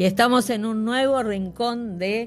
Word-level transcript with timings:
y 0.00 0.06
estamos 0.06 0.48
en 0.48 0.64
un 0.64 0.86
nuevo 0.86 1.22
rincón 1.22 1.98
de 1.98 2.26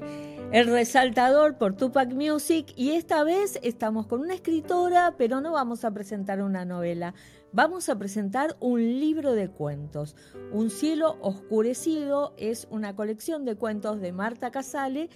El 0.52 0.68
Resaltador 0.68 1.58
por 1.58 1.74
Tupac 1.74 2.12
Music 2.12 2.72
y 2.76 2.92
esta 2.92 3.24
vez 3.24 3.58
estamos 3.64 4.06
con 4.06 4.20
una 4.20 4.34
escritora, 4.34 5.16
pero 5.18 5.40
no 5.40 5.50
vamos 5.50 5.84
a 5.84 5.90
presentar 5.90 6.40
una 6.40 6.64
novela, 6.64 7.14
vamos 7.50 7.88
a 7.88 7.98
presentar 7.98 8.54
un 8.60 8.80
libro 8.80 9.32
de 9.32 9.48
cuentos. 9.48 10.14
Un 10.52 10.70
cielo 10.70 11.18
oscurecido 11.20 12.32
es 12.36 12.68
una 12.70 12.94
colección 12.94 13.44
de 13.44 13.56
cuentos 13.56 14.00
de 14.00 14.12
Marta 14.12 14.52
Casale 14.52 15.10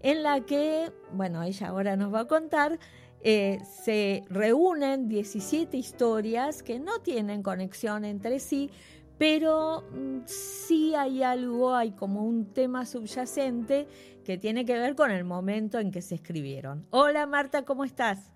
en 0.00 0.22
la 0.22 0.42
que, 0.42 0.92
bueno, 1.12 1.42
ella 1.42 1.70
ahora 1.70 1.96
nos 1.96 2.14
va 2.14 2.20
a 2.20 2.28
contar, 2.28 2.78
eh, 3.22 3.58
se 3.82 4.22
reúnen 4.30 5.08
17 5.08 5.76
historias 5.76 6.62
que 6.62 6.78
no 6.78 7.00
tienen 7.00 7.42
conexión 7.42 8.04
entre 8.04 8.38
sí, 8.38 8.70
pero 9.18 9.84
mm, 9.92 10.20
sí 10.26 10.94
hay 10.94 11.22
algo, 11.22 11.74
hay 11.74 11.92
como 11.92 12.24
un 12.24 12.52
tema 12.52 12.84
subyacente 12.84 13.86
que 14.24 14.38
tiene 14.38 14.64
que 14.64 14.74
ver 14.74 14.94
con 14.94 15.10
el 15.10 15.24
momento 15.24 15.78
en 15.78 15.90
que 15.90 16.02
se 16.02 16.16
escribieron. 16.16 16.86
Hola 16.90 17.26
Marta, 17.26 17.64
¿cómo 17.64 17.84
estás? 17.84 18.32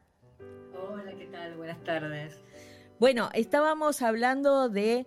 Hola, 0.91 1.12
¿qué 1.16 1.27
tal? 1.27 1.56
Buenas 1.56 1.83
tardes. 1.84 2.41
Bueno, 2.98 3.30
estábamos 3.34 4.03
hablando 4.03 4.69
de 4.69 5.06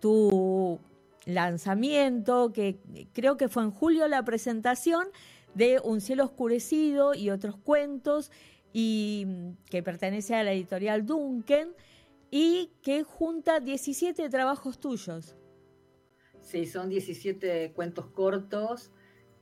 tu 0.00 0.80
lanzamiento, 1.24 2.52
que 2.52 2.80
creo 3.12 3.36
que 3.36 3.48
fue 3.48 3.62
en 3.62 3.70
julio 3.70 4.08
la 4.08 4.24
presentación 4.24 5.06
de 5.54 5.80
Un 5.82 6.00
cielo 6.00 6.24
oscurecido 6.24 7.14
y 7.14 7.30
otros 7.30 7.56
cuentos, 7.56 8.30
y 8.72 9.24
mm, 9.26 9.50
que 9.70 9.82
pertenece 9.82 10.34
a 10.34 10.44
la 10.44 10.52
editorial 10.52 11.06
Duncan 11.06 11.68
y 12.30 12.72
que 12.82 13.02
junta 13.02 13.60
17 13.60 14.28
trabajos 14.28 14.78
tuyos. 14.78 15.36
Sí, 16.40 16.66
son 16.66 16.88
17 16.88 17.72
cuentos 17.72 18.06
cortos 18.06 18.90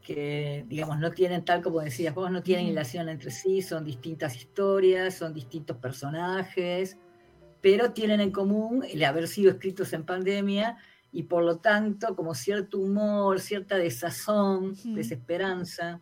que, 0.01 0.65
digamos, 0.69 0.99
no 0.99 1.11
tienen, 1.11 1.45
tal 1.45 1.63
como 1.63 1.81
decías 1.81 2.15
vos, 2.15 2.31
no 2.31 2.43
tienen 2.43 2.69
relación 2.69 3.09
entre 3.09 3.31
sí, 3.31 3.61
son 3.61 3.85
distintas 3.85 4.37
historias, 4.37 5.17
son 5.17 5.35
distintos 5.35 5.77
personajes, 5.79 6.97
pero 7.61 7.93
tienen 7.93 8.21
en 8.21 8.31
común 8.31 8.85
el 8.89 9.03
haber 9.03 9.27
sido 9.27 9.51
escritos 9.51 9.93
en 9.93 10.05
pandemia 10.05 10.77
y 11.11 11.25
por 11.25 11.43
lo 11.43 11.59
tanto 11.59 12.15
como 12.15 12.35
cierto 12.35 12.79
humor, 12.79 13.41
cierta 13.41 13.77
desazón, 13.77 14.75
desesperanza, 14.95 16.01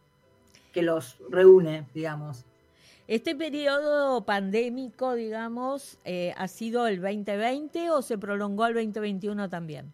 que 0.73 0.83
los 0.83 1.19
reúne, 1.31 1.87
digamos. 1.95 2.45
¿Este 3.07 3.35
periodo 3.35 4.25
pandémico, 4.25 5.15
digamos, 5.15 5.99
eh, 6.05 6.33
ha 6.39 6.49
sido 6.49 6.87
el 6.87 7.03
2020 7.03 7.91
o 7.91 8.01
se 8.01 8.17
prolongó 8.17 8.65
al 8.65 8.75
2021 8.75 9.51
también? 9.51 9.93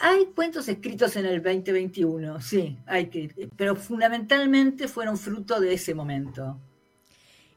Hay, 0.00 0.26
cuentos 0.34 0.68
escritos 0.68 1.16
en 1.16 1.26
el 1.26 1.42
2021, 1.42 2.40
sí, 2.40 2.78
hay 2.86 3.06
que, 3.06 3.48
pero 3.56 3.76
fundamentalmente 3.76 4.88
fueron 4.88 5.16
fruto 5.18 5.60
de 5.60 5.74
ese 5.74 5.94
momento. 5.94 6.58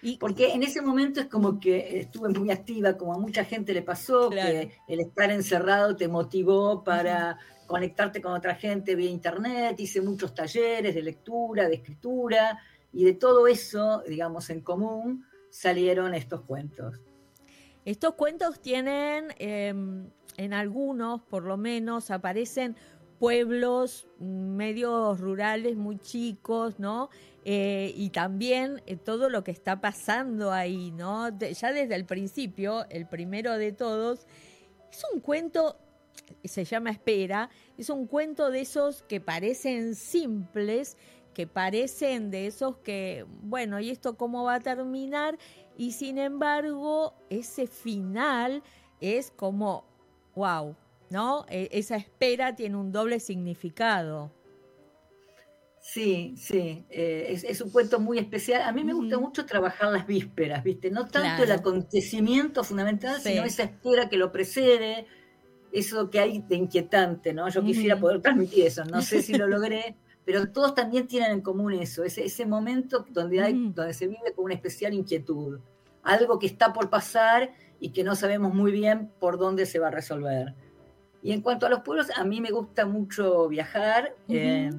Y, 0.02 0.18
Porque 0.18 0.54
en 0.54 0.64
ese 0.64 0.82
momento 0.82 1.22
es 1.22 1.28
como 1.28 1.60
que 1.60 2.00
estuve 2.00 2.30
muy 2.30 2.52
activa, 2.52 2.96
como 2.96 3.14
a 3.14 3.18
mucha 3.18 3.44
gente 3.44 3.74
le 3.74 3.82
pasó, 3.82 4.30
que 4.30 4.72
el 4.88 5.00
estar 5.00 5.32
encerrado 5.32 5.96
te 5.96 6.08
motivó 6.08 6.84
para 6.84 7.38
conectarte 7.66 8.22
con 8.22 8.34
otra 8.34 8.56
gente 8.56 8.96
vía 8.96 9.10
internet, 9.10 9.80
hice 9.80 10.02
muchos 10.02 10.34
talleres 10.34 10.94
de 10.94 11.02
lectura, 11.02 11.68
de 11.68 11.76
escritura, 11.76 12.60
y 12.92 13.06
de 13.06 13.14
todo 13.14 13.48
eso, 13.48 14.04
digamos, 14.08 14.50
en 14.50 14.62
común 14.62 15.26
salieron 15.50 16.14
estos 16.14 16.42
cuentos. 16.42 17.00
Estos 17.86 18.14
cuentos 18.16 18.60
tienen, 18.60 19.34
em, 19.38 20.10
en 20.38 20.54
algunos 20.54 21.22
por 21.22 21.44
lo 21.44 21.58
menos, 21.58 22.12
aparecen 22.12 22.76
pueblos 23.20 24.08
medios 24.20 25.20
rurales 25.20 25.76
muy 25.76 25.98
chicos, 25.98 26.80
¿no? 26.80 27.10
Eh, 27.46 27.94
y 27.96 28.10
también 28.10 28.82
eh, 28.86 28.96
todo 28.96 29.30
lo 29.30 29.44
que 29.44 29.52
está 29.52 29.82
pasando 29.82 30.52
ahí, 30.52 30.92
¿no? 30.92 31.30
ya 31.40 31.72
desde 31.72 31.96
el 31.96 32.06
principio, 32.06 32.86
el 32.90 33.08
primero 33.08 33.58
de 33.58 33.72
todos, 33.72 34.26
es 34.92 35.06
un 35.14 35.22
cuento, 35.22 35.78
se 36.44 36.66
llama 36.66 36.92
Espera, 36.92 37.50
es 37.78 37.90
un 37.90 38.08
cuento 38.08 38.52
de 38.52 38.62
esos 38.62 39.04
que 39.04 39.22
parecen 39.22 39.96
simples 39.96 40.98
que 41.34 41.48
parecen 41.48 42.32
de 42.32 42.48
esos 42.48 42.78
que, 42.78 43.26
bueno, 43.42 43.80
¿y 43.80 43.90
esto 43.90 44.18
cómo 44.18 44.44
va 44.44 44.56
a 44.56 44.60
terminar? 44.60 45.38
Y 45.78 45.94
sin 45.94 46.18
embargo, 46.18 47.14
ese 47.30 47.68
final 47.68 48.64
es 49.00 49.32
como, 49.32 49.86
wow, 50.36 50.76
¿no? 51.10 51.46
E, 51.50 51.70
esa 51.72 51.96
espera 51.96 52.56
tiene 52.56 52.76
un 52.76 52.92
doble 52.92 53.20
significado. 53.20 54.32
Sí, 55.82 56.36
sí, 56.38 56.86
eh, 56.90 57.40
es, 57.44 57.62
un 57.62 57.72
cuento 57.72 58.00
muy 58.00 58.20
especial. 58.20 58.62
A 58.64 58.72
mí 58.72 58.84
me 58.84 58.94
gusta 58.94 59.18
mucho 59.18 59.46
trabajar 59.46 59.92
las 59.92 60.06
vísperas, 60.06 60.64
¿viste? 60.64 60.92
No 60.92 61.08
tanto 61.08 61.44
el 61.44 61.52
acontecimiento 61.52 62.64
fundamental, 62.64 63.20
sino 63.20 63.44
esa 63.44 63.64
espera 63.64 64.10
que 64.10 64.18
lo 64.18 64.32
precede, 64.32 65.08
eso 65.72 66.10
que 66.10 66.20
hay 66.20 66.40
de 66.42 66.56
inquietante, 66.58 67.34
¿no? 67.34 67.50
Yo 67.50 67.64
quisiera 67.64 68.00
poder 68.00 68.22
transmitir 68.22 68.68
eso, 68.68 68.84
no 68.86 69.02
sé 69.02 69.22
si 69.22 69.34
lo 69.34 69.48
logré, 69.48 69.96
pero 70.30 70.52
todos 70.52 70.76
también 70.76 71.08
tienen 71.08 71.32
en 71.32 71.42
común 71.42 71.74
eso, 71.74 72.04
ese, 72.04 72.24
ese 72.24 72.46
momento 72.46 73.04
donde, 73.10 73.42
hay, 73.42 73.72
donde 73.74 73.96
se 73.96 74.06
vive 74.06 74.32
con 74.36 74.46
una 74.46 74.54
especial 74.54 74.94
inquietud, 74.94 75.60
algo 76.04 76.38
que 76.38 76.46
está 76.46 76.72
por 76.72 76.92
pasar 76.92 77.52
y 77.80 77.90
que 77.90 78.04
no 78.04 78.14
sabemos 78.16 78.54
muy 78.54 78.72
bien 78.72 79.12
por 79.20 79.40
dónde 79.40 79.66
se 79.66 79.80
va 79.80 79.88
a 79.88 79.90
resolver. 79.90 80.54
Y 81.24 81.32
en 81.32 81.42
cuanto 81.42 81.66
a 81.66 81.70
los 81.70 81.80
pueblos, 81.80 82.12
a 82.16 82.24
mí 82.26 82.42
me 82.42 82.52
gusta 82.52 82.86
mucho 82.86 83.48
viajar. 83.48 84.14
Eh, 84.28 84.70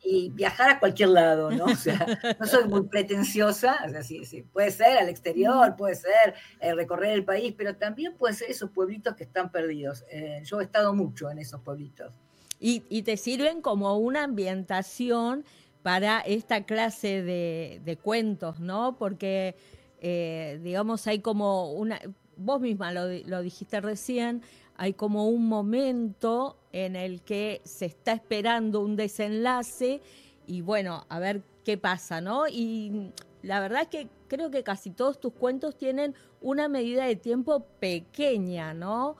y 0.00 0.30
viajar 0.30 0.70
a 0.70 0.78
cualquier 0.78 1.08
lado, 1.08 1.50
¿no? 1.50 1.64
O 1.64 1.74
sea, 1.74 2.06
no 2.38 2.46
soy 2.46 2.68
muy 2.68 2.82
pretenciosa, 2.88 3.78
o 3.84 3.90
sea, 3.90 4.02
sí, 4.04 4.24
sí, 4.24 4.42
puede 4.42 4.70
ser 4.70 4.96
al 4.96 5.08
exterior, 5.08 5.74
puede 5.76 5.96
ser 5.96 6.34
eh, 6.60 6.72
recorrer 6.72 7.10
el 7.10 7.24
país, 7.24 7.52
pero 7.58 7.74
también 7.74 8.16
puede 8.16 8.34
ser 8.34 8.48
esos 8.48 8.70
pueblitos 8.70 9.16
que 9.16 9.24
están 9.24 9.50
perdidos. 9.50 10.04
Eh, 10.08 10.40
yo 10.44 10.60
he 10.60 10.64
estado 10.64 10.94
mucho 10.94 11.28
en 11.30 11.40
esos 11.40 11.60
pueblitos 11.62 12.14
y, 12.60 13.02
te 13.02 13.16
sirven 13.16 13.62
como 13.62 13.96
una 13.96 14.24
ambientación 14.24 15.44
para 15.82 16.20
esta 16.20 16.64
clase 16.64 17.22
de, 17.22 17.98
cuentos, 18.02 18.60
¿no? 18.60 18.96
Porque, 18.98 19.56
eh, 20.00 20.60
digamos, 20.62 21.06
hay 21.06 21.20
como 21.20 21.72
una, 21.72 21.98
vos 22.36 22.60
misma 22.60 22.92
lo, 22.92 23.08
lo 23.26 23.40
dijiste 23.40 23.80
recién, 23.80 24.42
hay 24.76 24.92
como 24.92 25.28
un 25.28 25.48
momento 25.48 26.58
en 26.72 26.96
el 26.96 27.22
que 27.22 27.62
se 27.64 27.86
está 27.86 28.12
esperando 28.12 28.80
un 28.80 28.96
desenlace 28.96 30.00
y 30.46 30.60
bueno, 30.60 31.06
a 31.08 31.18
ver 31.18 31.42
qué 31.64 31.78
pasa, 31.78 32.20
¿no? 32.20 32.46
Y 32.48 33.12
la 33.42 33.60
verdad 33.60 33.82
es 33.82 33.88
que 33.88 34.08
creo 34.28 34.50
que 34.50 34.62
casi 34.62 34.90
todos 34.90 35.20
tus 35.20 35.32
cuentos 35.32 35.76
tienen 35.76 36.14
una 36.40 36.68
medida 36.68 37.04
de 37.04 37.16
tiempo 37.16 37.66
pequeña, 37.78 38.74
¿no? 38.74 39.16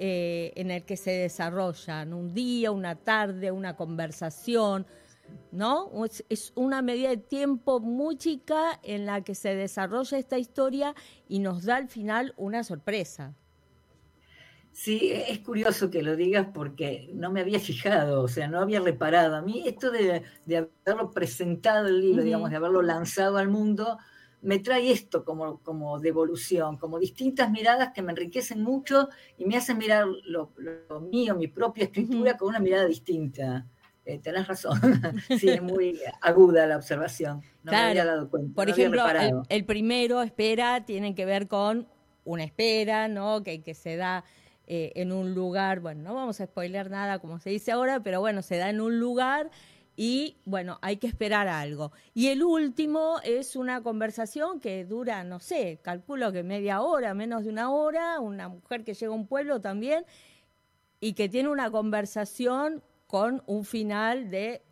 Eh, 0.00 0.52
en 0.54 0.70
el 0.70 0.84
que 0.84 0.96
se 0.96 1.10
desarrollan, 1.10 2.12
un 2.12 2.32
día, 2.32 2.70
una 2.70 2.94
tarde, 2.94 3.50
una 3.50 3.74
conversación, 3.74 4.86
¿no? 5.50 5.90
Es, 6.28 6.52
una 6.54 6.82
medida 6.82 7.08
de 7.08 7.16
tiempo 7.16 7.80
muy 7.80 8.16
chica 8.16 8.78
en 8.84 9.06
la 9.06 9.22
que 9.22 9.34
se 9.34 9.56
desarrolla 9.56 10.16
esta 10.16 10.38
historia 10.38 10.94
y 11.28 11.40
nos 11.40 11.64
da 11.64 11.74
al 11.74 11.88
final 11.88 12.32
una 12.36 12.62
sorpresa. 12.62 13.34
Sí, 14.70 15.10
es 15.12 15.40
curioso 15.40 15.90
que 15.90 16.04
lo 16.04 16.14
digas 16.14 16.46
porque 16.54 17.10
no 17.14 17.32
me 17.32 17.40
había 17.40 17.58
fijado, 17.58 18.22
o 18.22 18.28
sea, 18.28 18.46
no 18.46 18.60
había 18.60 18.78
reparado. 18.78 19.34
A 19.34 19.42
mí 19.42 19.64
esto 19.66 19.90
de, 19.90 20.22
haberlo 20.86 21.10
presentado 21.10 21.88
el 21.88 22.00
libro, 22.00 22.22
digamos, 22.22 22.50
de 22.50 22.56
haberlo 22.56 22.82
lanzado 22.82 23.38
al 23.38 23.48
mundo, 23.48 23.98
me 24.42 24.58
trae 24.58 24.90
esto 24.90 25.24
como, 25.24 25.60
como 25.62 25.98
devolución, 25.98 26.76
como 26.76 26.98
distintas 26.98 27.50
miradas 27.50 27.92
que 27.92 28.02
me 28.02 28.12
enriquecen 28.12 28.62
mucho 28.62 29.08
y 29.36 29.44
me 29.44 29.56
hacen 29.56 29.78
mirar 29.78 30.06
lo, 30.24 30.52
mío, 31.10 31.34
mi 31.34 31.48
propia 31.48 31.84
escritura, 31.84 32.36
con 32.36 32.48
una 32.48 32.60
mirada 32.60 32.86
distinta. 32.86 33.66
Eh, 34.04 34.18
tenés 34.18 34.46
razón, 34.46 34.80
sí, 35.38 35.48
es 35.50 35.62
muy 35.62 36.00
aguda 36.22 36.66
la 36.66 36.76
observación. 36.76 37.42
No 37.62 37.72
me 37.72 37.78
había 37.78 38.04
dado 38.04 38.30
cuenta. 38.30 38.54
Por 38.54 38.70
ejemplo, 38.70 39.04
el, 39.48 39.64
primero, 39.64 40.22
espera, 40.22 40.84
tiene 40.84 41.14
que 41.14 41.26
ver 41.26 41.46
con 41.46 41.86
una 42.24 42.44
espera, 42.44 43.08
¿no? 43.08 43.42
Que, 43.42 43.62
que 43.62 43.74
se 43.74 43.96
da 43.96 44.24
eh, 44.70 44.92
en 44.96 45.12
un 45.12 45.34
lugar, 45.34 45.80
bueno, 45.80 46.02
no 46.02 46.14
vamos 46.14 46.42
a 46.42 46.46
spoiler 46.46 46.90
nada 46.90 47.20
como 47.20 47.38
se 47.40 47.48
dice 47.48 47.72
ahora, 47.72 48.02
pero 48.02 48.20
bueno, 48.20 48.42
se 48.42 48.58
da 48.58 48.68
en 48.68 48.82
un 48.82 49.00
lugar 49.00 49.50
y 50.00 50.36
bueno, 50.44 50.78
hay 50.80 50.98
que 50.98 51.08
esperar 51.08 51.48
algo. 51.48 51.90
Y 52.14 52.28
el 52.28 52.44
último 52.44 53.16
es 53.24 53.56
una 53.56 53.82
conversación 53.82 54.60
que 54.60 54.84
dura, 54.84 55.24
no 55.24 55.40
sé, 55.40 55.80
calculo 55.82 56.30
que 56.30 56.44
media 56.44 56.82
hora, 56.82 57.14
menos 57.14 57.42
de 57.42 57.50
una 57.50 57.72
hora, 57.72 58.20
una 58.20 58.48
mujer 58.48 58.84
que 58.84 58.94
llega 58.94 59.10
a 59.10 59.16
un 59.16 59.26
pueblo 59.26 59.60
también 59.60 60.04
y 61.00 61.14
que 61.14 61.28
tiene 61.28 61.48
una 61.48 61.72
conversación 61.72 62.84
con 63.08 63.42
un 63.46 63.64
final 63.64 64.30
de 64.30 64.62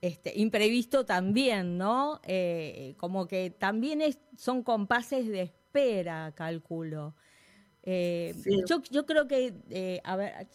este, 0.00 0.32
imprevisto 0.34 1.04
también, 1.04 1.76
¿no? 1.76 2.22
Eh, 2.24 2.94
como 2.96 3.28
que 3.28 3.50
también 3.50 4.00
son 4.34 4.62
compases 4.62 5.28
de 5.28 5.42
espera, 5.42 6.32
calculo. 6.34 7.14
Eh, 7.82 8.34
yo, 8.66 8.80
yo 8.90 9.04
creo 9.04 9.28
que, 9.28 9.52
eh, 9.68 10.00
a 10.04 10.16
ver, 10.16 10.48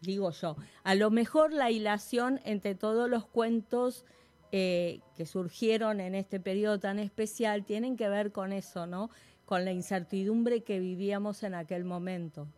digo 0.00 0.30
yo, 0.30 0.56
a 0.84 0.94
lo 0.94 1.10
mejor 1.10 1.52
la 1.52 1.70
hilación 1.70 2.40
entre 2.44 2.74
todos 2.74 3.08
los 3.08 3.26
cuentos 3.26 4.04
eh, 4.52 5.00
que 5.16 5.26
surgieron 5.26 6.00
en 6.00 6.14
este 6.14 6.40
periodo 6.40 6.78
tan 6.78 6.98
especial 6.98 7.64
tienen 7.64 7.96
que 7.96 8.08
ver 8.08 8.32
con 8.32 8.52
eso, 8.52 8.86
¿no? 8.86 9.10
Con 9.44 9.64
la 9.64 9.72
incertidumbre 9.72 10.62
que 10.62 10.78
vivíamos 10.78 11.42
en 11.42 11.54
aquel 11.54 11.84
momento. 11.84 12.48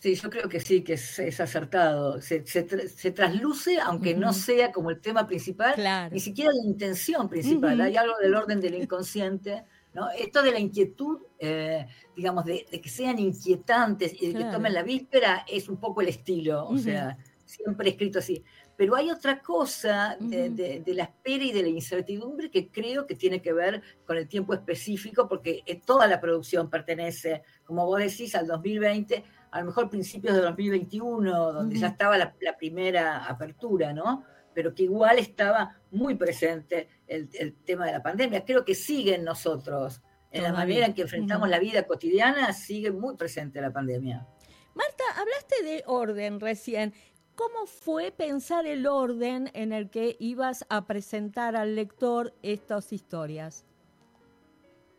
Sí, 0.00 0.14
yo 0.16 0.28
creo 0.28 0.48
que 0.48 0.60
sí, 0.60 0.82
que 0.82 0.94
es, 0.94 1.40
acertado. 1.40 2.20
Se, 2.20 2.40
trasluce, 2.42 3.78
aunque 3.80 4.14
no 4.14 4.32
sea 4.32 4.72
como 4.72 4.90
el 4.90 5.00
tema 5.00 5.26
principal, 5.26 5.76
ni 6.10 6.20
siquiera 6.20 6.50
la 6.52 6.68
intención 6.68 7.28
principal. 7.28 7.80
Hay 7.80 7.96
algo 7.96 8.14
del 8.20 8.34
orden 8.34 8.60
del 8.60 8.74
inconsciente. 8.74 9.64
¿No? 9.94 10.10
Esto 10.10 10.42
de 10.42 10.52
la 10.52 10.58
inquietud, 10.58 11.20
eh, 11.38 11.86
digamos, 12.16 12.44
de, 12.44 12.64
que 12.64 12.88
sean 12.88 13.18
inquietantes 13.18 14.12
y 14.20 14.32
de 14.32 14.38
que 14.38 14.44
tomen 14.50 14.74
la 14.74 14.82
víspera, 14.82 15.44
es 15.48 15.68
un 15.68 15.78
poco 15.78 16.00
el 16.00 16.08
estilo. 16.08 16.66
O 16.66 16.76
sea, 16.76 17.16
siempre 17.44 17.90
escrito 17.90 18.18
así. 18.18 18.42
Pero 18.76 18.96
hay 18.96 19.10
otra 19.10 19.40
cosa 19.40 20.16
de, 20.18 20.82
la 20.86 21.04
espera 21.04 21.44
y 21.44 21.52
de 21.52 21.62
la 21.62 21.68
incertidumbre 21.68 22.50
que 22.50 22.70
creo 22.70 23.06
que 23.06 23.14
tiene 23.14 23.40
que 23.40 23.52
ver 23.52 23.82
con 24.04 24.16
el 24.16 24.26
tiempo 24.26 24.52
específico, 24.52 25.28
porque 25.28 25.62
eh, 25.64 25.80
toda 25.80 26.08
la 26.08 26.20
producción 26.20 26.68
pertenece, 26.68 27.42
como 27.64 27.86
vos 27.86 28.00
decís, 28.00 28.34
al 28.34 28.48
2020 28.48 29.22
a 29.54 29.60
lo 29.60 29.66
mejor 29.66 29.88
principios 29.88 30.34
de 30.34 30.42
2021, 30.42 31.52
donde 31.52 31.78
ya 31.78 31.86
estaba 31.86 32.18
la, 32.18 32.34
primera 32.58 33.24
apertura, 33.24 33.92
¿no? 33.92 34.24
Pero 34.54 34.74
que 34.74 34.84
igual 34.84 35.18
estaba 35.18 35.76
muy 35.90 36.14
presente 36.14 36.88
el, 37.06 37.54
tema 37.64 37.86
de 37.86 37.92
la 37.92 38.02
pandemia. 38.02 38.44
Creo 38.44 38.64
que 38.64 38.74
sigue 38.74 39.16
en 39.16 39.24
nosotros, 39.24 40.02
en 40.30 40.42
la 40.42 40.52
manera 40.52 40.86
en 40.86 40.94
que 40.94 41.02
enfrentamos 41.02 41.48
la 41.48 41.58
vida 41.58 41.86
cotidiana, 41.86 42.52
sigue 42.52 42.90
muy 42.90 43.16
presente 43.16 43.60
la 43.60 43.72
pandemia. 43.72 44.26
Marta, 44.74 45.04
hablaste 45.16 45.62
de 45.62 45.82
orden 45.86 46.40
recién. 46.40 46.94
¿Cómo 47.34 47.66
fue 47.66 48.12
pensar 48.12 48.66
el 48.66 48.86
orden 48.86 49.50
en 49.54 49.72
el 49.72 49.90
que 49.90 50.16
ibas 50.20 50.64
a 50.68 50.86
presentar 50.86 51.56
al 51.56 51.74
lector 51.74 52.32
estas 52.42 52.92
historias? 52.92 53.64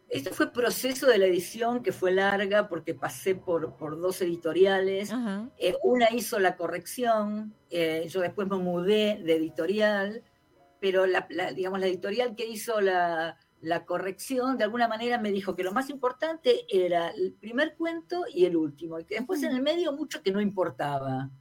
Esto 0.09 0.31
fue 0.31 0.51
proceso 0.51 1.07
de 1.07 1.17
la 1.17 1.25
edición 1.25 1.81
que 1.81 1.91
fue 1.91 2.11
larga 2.11 2.67
porque 2.67 2.93
pasé 2.93 3.35
por, 3.35 3.75
por 3.75 3.99
dos 3.99 4.21
editoriales. 4.21 5.11
Eh, 5.57 5.75
una 5.83 6.11
hizo 6.11 6.39
la 6.39 6.55
corrección, 6.55 7.53
eh, 7.69 8.07
yo 8.09 8.21
después 8.21 8.47
me 8.47 8.57
mudé 8.57 9.19
de 9.23 9.35
editorial, 9.35 10.23
pero 10.79 11.05
la, 11.07 11.27
digamos, 11.55 11.79
la 11.79 11.87
editorial 11.87 12.35
que 12.35 12.45
hizo 12.45 12.79
la, 12.81 13.37
la, 13.61 13.85
corrección 13.85 14.57
de 14.57 14.63
alguna 14.65 14.87
manera 14.87 15.17
me 15.17 15.31
dijo 15.31 15.55
que 15.55 15.63
lo 15.63 15.71
más 15.71 15.89
importante 15.89 16.65
era 16.69 17.09
el 17.09 17.33
primer 17.33 17.75
cuento 17.75 18.25
y 18.31 18.45
el 18.45 18.55
último, 18.55 18.99
y 18.99 19.05
que 19.05 19.15
después 19.15 19.41
en 19.41 19.53
el 19.53 19.61
medio 19.61 19.91
mucho 19.93 20.21
que 20.21 20.31
no 20.31 20.39
importaba. 20.39 21.31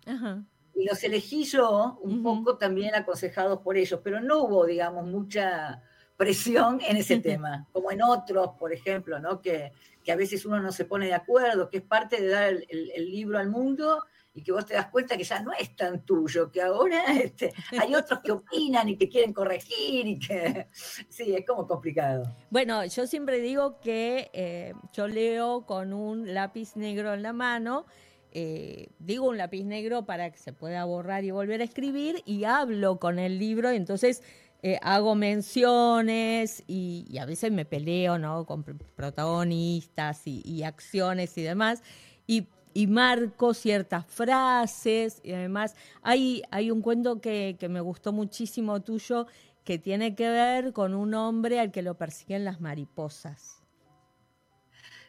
Y 0.74 0.86
los 0.86 1.04
elegí 1.04 1.44
yo 1.44 1.98
un 2.02 2.22
poco 2.22 2.56
también 2.56 2.94
aconsejados 2.94 3.60
por 3.60 3.76
ellos, 3.76 4.00
pero 4.02 4.20
no 4.20 4.42
hubo, 4.42 4.64
digamos, 4.64 5.06
mucha 5.06 5.82
presión 6.16 6.80
en 6.86 6.96
ese 6.96 7.18
tema, 7.18 7.66
como 7.72 7.90
en 7.90 8.02
otros, 8.02 8.50
por 8.58 8.72
ejemplo, 8.72 9.18
¿no? 9.18 9.40
que, 9.40 9.72
que, 10.04 10.12
a 10.12 10.16
veces 10.16 10.44
uno 10.46 10.60
no 10.60 10.70
se 10.70 10.84
pone 10.84 11.06
de 11.06 11.14
acuerdo, 11.14 11.68
que 11.68 11.78
es 11.78 11.82
parte 11.82 12.20
de 12.20 12.28
dar 12.28 12.54
el, 12.68 13.10
libro 13.10 13.38
al 13.38 13.48
mundo 13.48 14.04
y 14.32 14.42
que 14.42 14.52
vos 14.52 14.66
te 14.66 14.74
das 14.74 14.88
cuenta 14.88 15.16
que 15.16 15.24
ya 15.24 15.40
no 15.40 15.52
es 15.52 15.74
tan 15.76 16.04
tuyo, 16.04 16.50
que 16.50 16.62
ahora 16.62 17.04
este, 17.22 17.52
hay 17.78 17.94
otros 17.94 18.20
que 18.20 18.32
opinan 18.32 18.88
y 18.88 18.96
que 18.96 19.08
quieren 19.08 19.32
corregir 19.32 20.06
y 20.06 20.18
que 20.18 20.68
sí, 21.08 21.34
es 21.34 21.44
como 21.46 21.66
complicado. 21.66 22.24
Bueno, 22.50 22.84
yo 22.84 23.06
siempre 23.06 23.40
digo 23.40 23.80
que 23.80 24.30
eh, 24.32 24.74
yo 24.92 25.08
leo 25.08 25.66
con 25.66 25.92
un 25.92 26.32
lápiz 26.32 26.76
negro 26.76 27.14
en 27.14 27.22
la 27.22 27.32
mano. 27.32 27.86
Eh, 28.36 28.88
digo 28.98 29.28
un 29.28 29.38
lápiz 29.38 29.62
negro 29.62 30.06
para 30.06 30.32
que 30.32 30.38
se 30.38 30.52
pueda 30.52 30.84
borrar 30.84 31.22
y 31.22 31.30
volver 31.30 31.60
a 31.60 31.64
escribir 31.64 32.20
y 32.24 32.42
hablo 32.42 32.98
con 32.98 33.20
el 33.20 33.38
libro, 33.38 33.70
entonces 33.70 34.24
eh, 34.66 34.78
hago 34.80 35.14
menciones 35.14 36.64
y, 36.66 37.18
a 37.20 37.26
veces 37.26 37.52
me 37.52 37.66
peleo, 37.66 38.18
¿no? 38.18 38.46
Con 38.46 38.64
protagonistas 38.64 40.22
y, 40.24 40.62
acciones 40.62 41.36
y 41.36 41.42
demás. 41.42 41.82
Y, 42.26 42.48
marco 42.88 43.52
ciertas 43.52 44.06
frases 44.06 45.20
y 45.22 45.32
además 45.32 45.76
hay, 46.02 46.42
hay 46.50 46.70
un 46.70 46.80
cuento 46.80 47.20
que, 47.20 47.56
que 47.60 47.68
me 47.68 47.80
gustó 47.82 48.12
muchísimo 48.14 48.80
tuyo 48.80 49.26
que 49.64 49.78
tiene 49.78 50.14
que 50.14 50.30
ver 50.30 50.72
con 50.72 50.94
un 50.94 51.12
hombre 51.12 51.60
al 51.60 51.70
que 51.70 51.82
lo 51.82 51.98
persiguen 51.98 52.46
las 52.46 52.62
mariposas. 52.62 53.62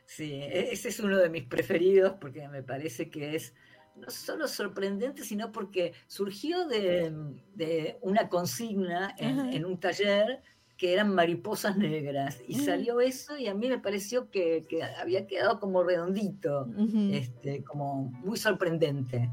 Sí, 0.06 0.34
e-, 0.34 0.74
ese 0.74 0.90
es 0.90 1.00
uno 1.00 1.18
de 1.18 1.30
mis 1.30 1.46
preferidos 1.46 2.16
porque 2.20 2.46
me 2.50 2.62
parece 2.62 3.10
que 3.10 3.38
es 3.38 3.54
no 3.98 4.10
solo 4.10 4.48
sorprendente, 4.48 5.24
sino 5.24 5.52
porque 5.52 5.94
surgió 6.08 6.68
de, 6.68 7.98
una 8.02 8.30
consigna 8.30 9.16
en, 9.18 9.66
un 9.66 9.80
taller 9.80 10.42
que 10.78 10.94
eran 10.94 11.16
mariposas 11.16 11.78
negras 11.78 12.42
y 12.48 12.58
mm. 12.58 12.66
salió 12.66 13.00
eso 13.00 13.38
y 13.38 13.48
a 13.48 13.54
mí 13.54 13.70
me 13.70 13.80
pareció 13.80 14.30
que, 14.30 14.66
había 15.00 15.26
quedado 15.28 15.60
como 15.60 15.84
redondito, 15.84 16.68
este, 17.12 17.64
como 17.64 18.12
muy 18.24 18.38
sorprendente. 18.38 19.32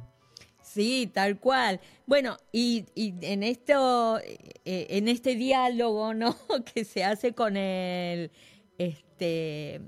Sí, 0.62 1.10
tal 1.12 1.38
cual. 1.38 1.80
Bueno, 2.06 2.38
y, 2.50 2.86
en 2.96 3.42
esto, 3.42 4.18
eh, 4.20 4.56
en 4.64 5.08
este 5.08 5.34
diálogo, 5.34 6.14
¿no? 6.14 6.34
que 6.74 6.84
se 6.84 7.04
hace 7.04 7.34
con 7.34 7.56
el 7.56 8.30
este 8.78 9.82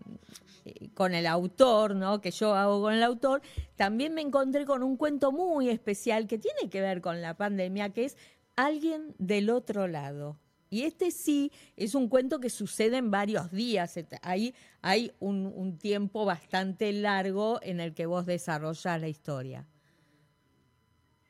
con 0.95 1.15
el 1.15 1.27
autor, 1.27 1.95
¿no? 1.95 2.21
Que 2.21 2.31
yo 2.31 2.55
hago 2.55 2.81
con 2.81 2.95
el 2.95 3.03
autor, 3.03 3.43
también 3.77 4.15
me 4.15 4.21
encontré 4.21 4.65
con 4.65 4.83
un 4.83 4.97
cuento 4.97 5.33
muy 5.33 5.69
especial 5.69 6.27
que 6.27 6.39
tiene 6.39 6.71
que 6.71 6.81
ver 6.81 7.01
con 7.01 7.21
la 7.23 7.37
pandemia, 7.37 7.91
que 7.91 8.05
es 8.07 8.17
Alguien 8.57 9.15
del 9.19 9.51
otro 9.51 9.89
lado. 9.89 10.39
Y 10.71 10.83
este 10.83 11.11
sí 11.11 11.53
es 11.77 11.95
un 11.95 12.09
cuento 12.09 12.41
que 12.41 12.51
sucede 12.51 12.97
en 12.99 13.11
varios 13.11 13.51
días. 13.51 13.99
Ahí 14.23 14.55
hay 14.81 15.13
un, 15.21 15.79
tiempo 15.79 16.25
bastante 16.25 16.93
largo 16.93 17.61
en 17.63 17.81
el 17.81 17.95
que 17.95 18.07
vos 18.07 18.27
desarrollas 18.27 19.01
la 19.01 19.09
historia. 19.09 19.67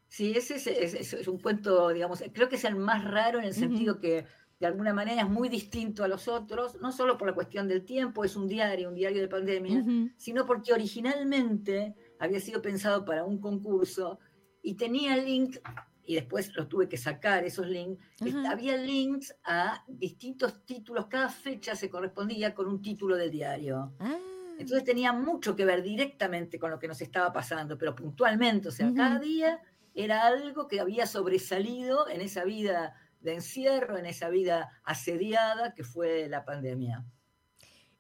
Sí, 0.09 0.33
ese 0.37 0.57
es, 0.57 1.29
un 1.29 1.39
cuento, 1.39 1.89
digamos, 1.91 2.23
creo 2.33 2.49
que 2.49 2.57
es 2.57 2.65
el 2.65 2.77
más 2.77 3.05
raro 3.05 3.39
en 3.39 3.47
el 3.47 3.55
sentido 3.55 3.99
que 3.99 4.25
de 4.65 4.69
alguna 4.69 4.95
manera 4.95 5.21
es 5.21 5.29
muy 5.29 5.51
distinto 5.51 6.05
a 6.05 6.09
los 6.09 6.27
otros, 6.27 6.81
no 6.81 6.91
solo 6.91 7.19
por 7.19 7.29
la 7.29 7.35
cuestión 7.35 7.69
del 7.69 7.85
tiempo, 7.85 8.25
es 8.25 8.35
un 8.35 8.49
diario, 8.49 8.89
un 8.89 8.95
diario 8.95 9.21
de 9.21 9.29
pandemia, 9.29 9.85
sino 10.17 10.47
porque 10.47 10.73
originalmente 10.73 11.95
había 12.19 12.41
sido 12.41 12.63
pensado 12.63 13.05
para 13.05 13.25
un 13.25 13.39
concurso 13.39 14.19
y 14.63 14.73
tenía 14.73 15.19
link, 15.19 15.59
y 16.03 16.15
después 16.15 16.51
los 16.57 16.67
tuve 16.67 16.89
que 16.89 16.97
sacar 16.97 17.45
esos 17.45 17.67
links, 17.67 18.03
había 18.49 18.79
links 18.79 19.37
a 19.45 19.85
distintos 19.87 20.65
títulos, 20.65 21.09
cada 21.09 21.29
fecha 21.29 21.77
se 21.77 21.91
correspondía 21.91 22.55
con 22.55 22.67
un 22.67 22.81
título 22.81 23.17
del 23.17 23.31
diario. 23.31 23.93
Ah. 23.99 24.17
Entonces 24.59 24.83
tenía 24.83 25.13
mucho 25.13 25.55
que 25.55 25.67
ver 25.67 25.83
directamente 25.83 26.59
con 26.59 26.71
lo 26.71 26.79
que 26.79 26.89
nos 26.89 27.03
estaba 27.03 27.35
pasando, 27.35 27.77
pero 27.77 27.95
puntualmente, 27.95 28.69
o 28.69 28.73
sea, 28.73 28.91
cada 28.95 29.19
día 29.19 29.61
era 29.95 30.27
algo 30.27 30.69
que 30.69 30.81
había 30.81 31.07
sobresalido 31.07 32.09
en 32.09 32.23
esa 32.23 32.45
vida 32.45 32.95
de 33.25 33.35
encierro, 33.35 33.99
en 33.99 34.07
esa 34.07 34.29
vida 34.29 34.71
asediada 34.85 35.75
que 35.75 35.83
fue 35.83 36.29
la 36.29 36.45
pandemia. 36.45 37.05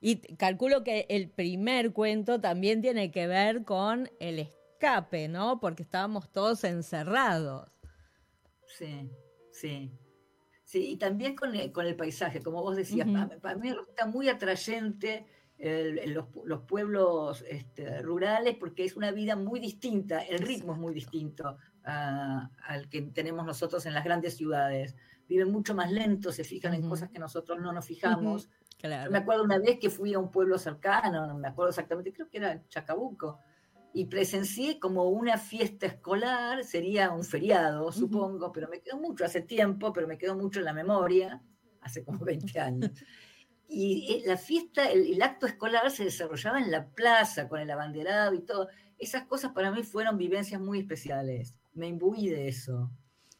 Y 0.00 0.16
calculo 0.37 0.85
que 0.85 1.07
el 1.09 1.31
primer 1.31 1.93
cuento 1.93 2.40
también 2.40 2.83
tiene 2.83 3.11
que 3.11 3.26
ver 3.26 3.64
con 3.64 4.11
el 4.21 4.38
escape, 4.38 5.28
¿no? 5.28 5.61
Porque 5.61 5.83
estábamos 5.83 6.31
todos 6.31 6.62
encerrados. 6.64 7.71
Sí, 8.66 9.11
sí. 9.50 9.90
Sí, 10.64 10.90
y 10.90 10.97
también 10.97 11.35
con 11.37 11.54
el, 11.54 11.73
con 11.73 11.87
el 11.87 11.97
paisaje, 11.97 12.43
como 12.43 12.62
vos 12.62 12.76
decías, 12.76 13.09
para, 13.40 13.54
mí 13.57 13.73
resulta 13.73 14.07
muy 14.07 14.28
atrayente 14.28 15.26
los, 15.57 16.61
pueblos 16.66 17.45
este, 17.49 18.02
rurales 18.02 18.57
porque 18.59 18.85
es 18.85 18.97
una 18.97 19.12
vida 19.12 19.37
muy 19.37 19.61
distinta, 19.61 20.21
el 20.21 20.40
ritmo 20.40 20.73
es 20.73 20.78
muy 20.78 20.93
distinto 20.93 21.57
al 21.85 22.88
que 22.90 23.02
tenemos 23.02 23.47
nosotros 23.47 23.87
en 23.87 23.95
las 23.95 24.04
grandes 24.04 24.37
ciudades 24.37 24.97
viven 25.28 25.50
mucho 25.50 25.75
más 25.75 25.90
lento, 25.90 26.33
se 26.33 26.45
fijan 26.45 26.75
en 26.75 26.88
cosas 26.88 27.11
que 27.11 27.19
nosotros 27.19 27.61
no 27.61 27.73
nos 27.73 27.85
fijamos. 27.85 28.49
me 28.83 29.19
acuerdo 29.19 29.45
una 29.45 29.59
vez 29.59 29.78
que 29.78 29.90
fui 29.90 30.14
a 30.14 30.19
un 30.19 30.31
pueblo 30.31 30.59
cercano, 30.59 31.26
no 31.26 31.38
me 31.38 31.49
acuerdo 31.49 31.71
exactamente, 31.71 32.12
creo 32.12 32.28
que 32.28 32.38
era 32.38 32.66
Chacabuco, 32.69 33.38
y 33.93 34.07
presencié 34.07 34.81
como 34.81 35.04
una 35.04 35.38
fiesta 35.38 35.87
escolar, 35.87 36.64
sería 36.64 37.12
un 37.12 37.23
feriado, 37.23 37.93
supongo, 37.93 38.50
pero 38.52 38.69
me 38.69 38.81
quedó 38.81 38.99
mucho 38.99 39.25
hace 39.25 39.40
tiempo, 39.40 39.93
pero 39.93 40.09
me 40.09 40.19
quedó 40.19 40.37
mucho 40.37 40.59
en 40.59 40.64
la 40.64 40.73
memoria, 40.73 41.40
hace 41.81 42.04
como 42.04 42.19
20 42.25 42.61
años. 42.61 42.90
Y 43.69 44.12
eh, 44.12 44.23
la 44.26 44.37
fiesta, 44.37 44.90
el, 44.90 45.21
acto 45.23 45.47
escolar 45.47 45.90
se 45.90 46.04
desarrollaba 46.04 46.61
en 46.61 46.71
la 46.71 46.87
plaza, 46.88 47.49
con 47.49 47.61
el 47.61 47.71
abanderado 47.71 48.35
y 48.35 48.40
todo. 48.40 48.69
Esas 48.99 49.25
cosas 49.25 49.52
para 49.52 49.71
mí 49.71 49.83
fueron 49.83 50.19
vivencias 50.19 50.61
muy 50.61 50.81
especiales. 50.81 51.54
Me 51.73 51.88
imbuí 51.88 52.28
de 52.28 52.49
eso. 52.49 52.90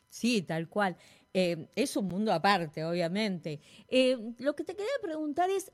Sí, 0.09 0.43
tal 0.43 0.69
cual. 0.69 0.97
Eh, 1.37 1.67
es 1.75 1.97
un 1.97 2.07
mundo 2.07 2.33
aparte, 2.33 2.85
obviamente. 2.85 3.61
Eh, 3.89 4.17
lo 4.39 4.55
que 4.55 4.63
te 4.63 4.77
quería 4.77 4.93
preguntar 5.03 5.51
es, 5.51 5.73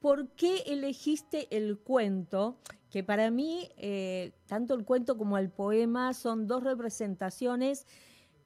¿por 0.00 0.30
qué 0.30 0.64
elegiste 0.66 1.46
el 1.56 1.78
cuento 1.78 2.58
que 2.90 3.04
para 3.04 3.30
mí 3.30 3.68
eh, 3.76 4.32
tanto 4.46 4.74
el 4.74 4.84
cuento 4.84 5.16
como 5.16 5.38
el 5.38 5.48
poema 5.50 6.12
son 6.12 6.48
dos 6.48 6.64
representaciones 6.64 7.86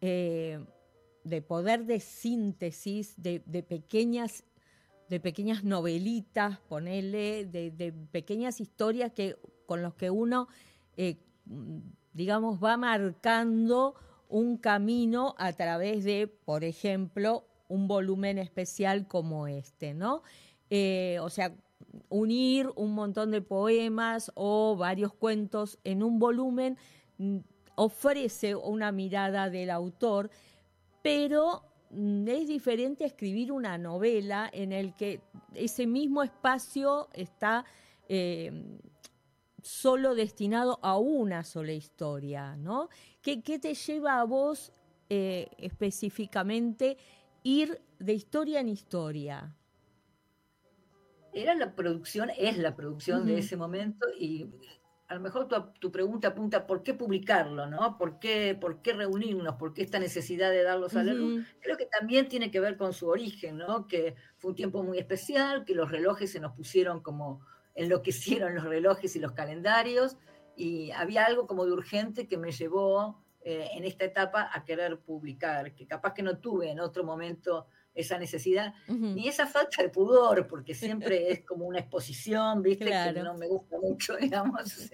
de 0.00 1.42
poder 1.47 1.87
de 1.87 2.00
síntesis, 2.00 3.14
de, 3.16 3.38
pequeñas 3.62 4.42
de 5.09 5.21
pequeñas 5.21 5.62
novelitas, 5.62 6.59
ponele, 6.69 7.45
de, 7.45 7.95
pequeñas 8.11 8.61
historias 8.61 9.12
que, 9.12 9.37
con 9.64 9.81
los 9.81 9.95
que 9.95 10.11
uno, 10.11 10.49
digamos, 12.12 12.59
va 12.61 12.76
marcando 12.76 13.95
un 14.32 14.56
camino 14.56 15.34
a 15.38 15.52
través 15.52 16.04
de, 16.04 16.26
por 16.26 16.64
ejemplo, 16.64 17.44
un 17.68 17.86
volumen 17.86 18.38
especial 18.38 19.06
como 19.06 19.46
este, 19.46 19.94
¿no? 19.94 20.22
o 21.20 21.30
sea, 21.30 21.54
unir 22.08 22.70
un 22.76 22.94
montón 22.94 23.30
de 23.30 23.42
poemas 23.42 24.32
o 24.34 24.76
varios 24.76 25.12
cuentos 25.12 25.78
en 25.84 26.02
un 26.02 26.18
volumen 26.18 26.78
mm, 27.18 27.38
ofrece 27.74 28.54
una 28.54 28.92
mirada 28.92 29.50
del 29.50 29.70
autor, 29.70 30.30
pero 31.02 31.62
mm, 31.90 32.28
es 32.28 32.48
diferente 32.48 33.04
escribir 33.04 33.52
una 33.52 33.78
novela 33.78 34.48
en 34.52 34.72
el 34.72 34.94
que 34.94 35.20
ese 35.54 35.86
mismo 35.86 36.22
espacio 36.22 37.08
está 37.12 37.64
em, 38.08 38.78
solo 39.62 40.14
destinado 40.14 40.78
a 40.83 40.99
una 40.99 41.45
sola 41.45 41.73
historia, 41.73 42.57
¿no? 42.57 42.88
¿Qué, 43.23 43.38
te 43.40 43.75
lleva 43.75 44.21
a 44.21 44.25
vos 44.25 44.73
eh, 45.09 45.49
específicamente 45.59 46.99
ir 47.42 47.81
de 47.99 48.12
historia 48.12 48.61
en 48.61 48.69
historia? 48.69 49.57
era 51.33 51.54
la 51.54 51.75
producción, 51.75 52.31
es 52.38 52.59
la 52.59 52.76
producción 52.76 53.26
de 53.26 53.38
ese 53.38 53.57
momento 53.57 54.07
y 54.19 54.50
a 55.09 55.14
lo 55.14 55.21
mejor 55.21 55.49
tu, 55.78 55.92
pregunta 55.92 56.28
apunta 56.28 56.66
por 56.66 56.83
qué 56.83 56.95
publicarlo, 56.95 57.66
¿no? 57.66 57.99
¿Por 57.99 58.19
qué, 58.19 58.57
¿Por 58.59 58.81
qué 58.81 58.95
reunirnos? 58.95 59.57
¿Por 59.57 59.75
qué 59.75 59.83
esta 59.83 59.99
necesidad 59.99 60.50
de 60.50 60.62
darlos 60.62 60.95
a 60.97 61.04
la 61.04 61.12
luz? 61.12 61.45
Creo 61.61 61.76
que 61.76 61.87
también 61.87 62.28
tiene 62.28 62.50
que 62.50 62.61
ver 62.61 62.76
con 62.76 62.92
su 62.95 63.09
origen, 63.09 63.59
¿no? 63.59 63.87
Que 63.87 64.14
fue 64.38 64.50
un 64.50 64.57
tiempo 64.57 64.83
muy 64.83 64.99
especial, 64.99 65.64
que 65.64 65.75
los 65.75 65.90
relojes 65.90 66.33
se 66.33 66.40
nos 66.40 66.52
pusieron 66.52 67.02
como 67.02 67.42
enloquecieron 67.75 68.55
los 68.55 68.64
relojes 68.64 69.17
y 69.17 69.21
los 69.21 69.33
calendarios 69.33 70.17
y 70.57 70.91
había 70.93 71.25
algo 71.25 71.47
como 71.47 71.64
de 71.64 71.73
urgente 71.73 72.26
que 72.29 72.37
me 72.37 72.52
llevó 72.52 73.23
eh, 73.45 73.71
en 73.75 73.85
esta 73.85 74.05
etapa 74.05 74.50
a 74.52 74.64
querer 74.64 75.00
publicar, 75.00 75.75
que 75.75 75.87
capaz 75.87 76.14
que 76.14 76.23
no 76.23 76.38
tuve 76.38 76.71
en 76.71 76.81
otro 76.81 77.05
momento 77.05 77.67
esa 77.95 78.17
necesidad, 78.17 78.73
ni 78.88 79.29
esa 79.29 79.47
falta 79.47 79.83
de 79.83 79.91
pudor, 79.91 80.47
porque 80.47 80.75
siempre 80.75 81.31
es 81.31 81.41
como 81.47 81.67
una 81.67 81.81
exposición, 81.81 82.62
¿viste? 82.62 82.87
Que 82.87 83.23
no 83.23 83.35
me 83.35 83.49
gusta 83.49 83.79
mucho, 83.79 84.17
digamos. 84.21 84.91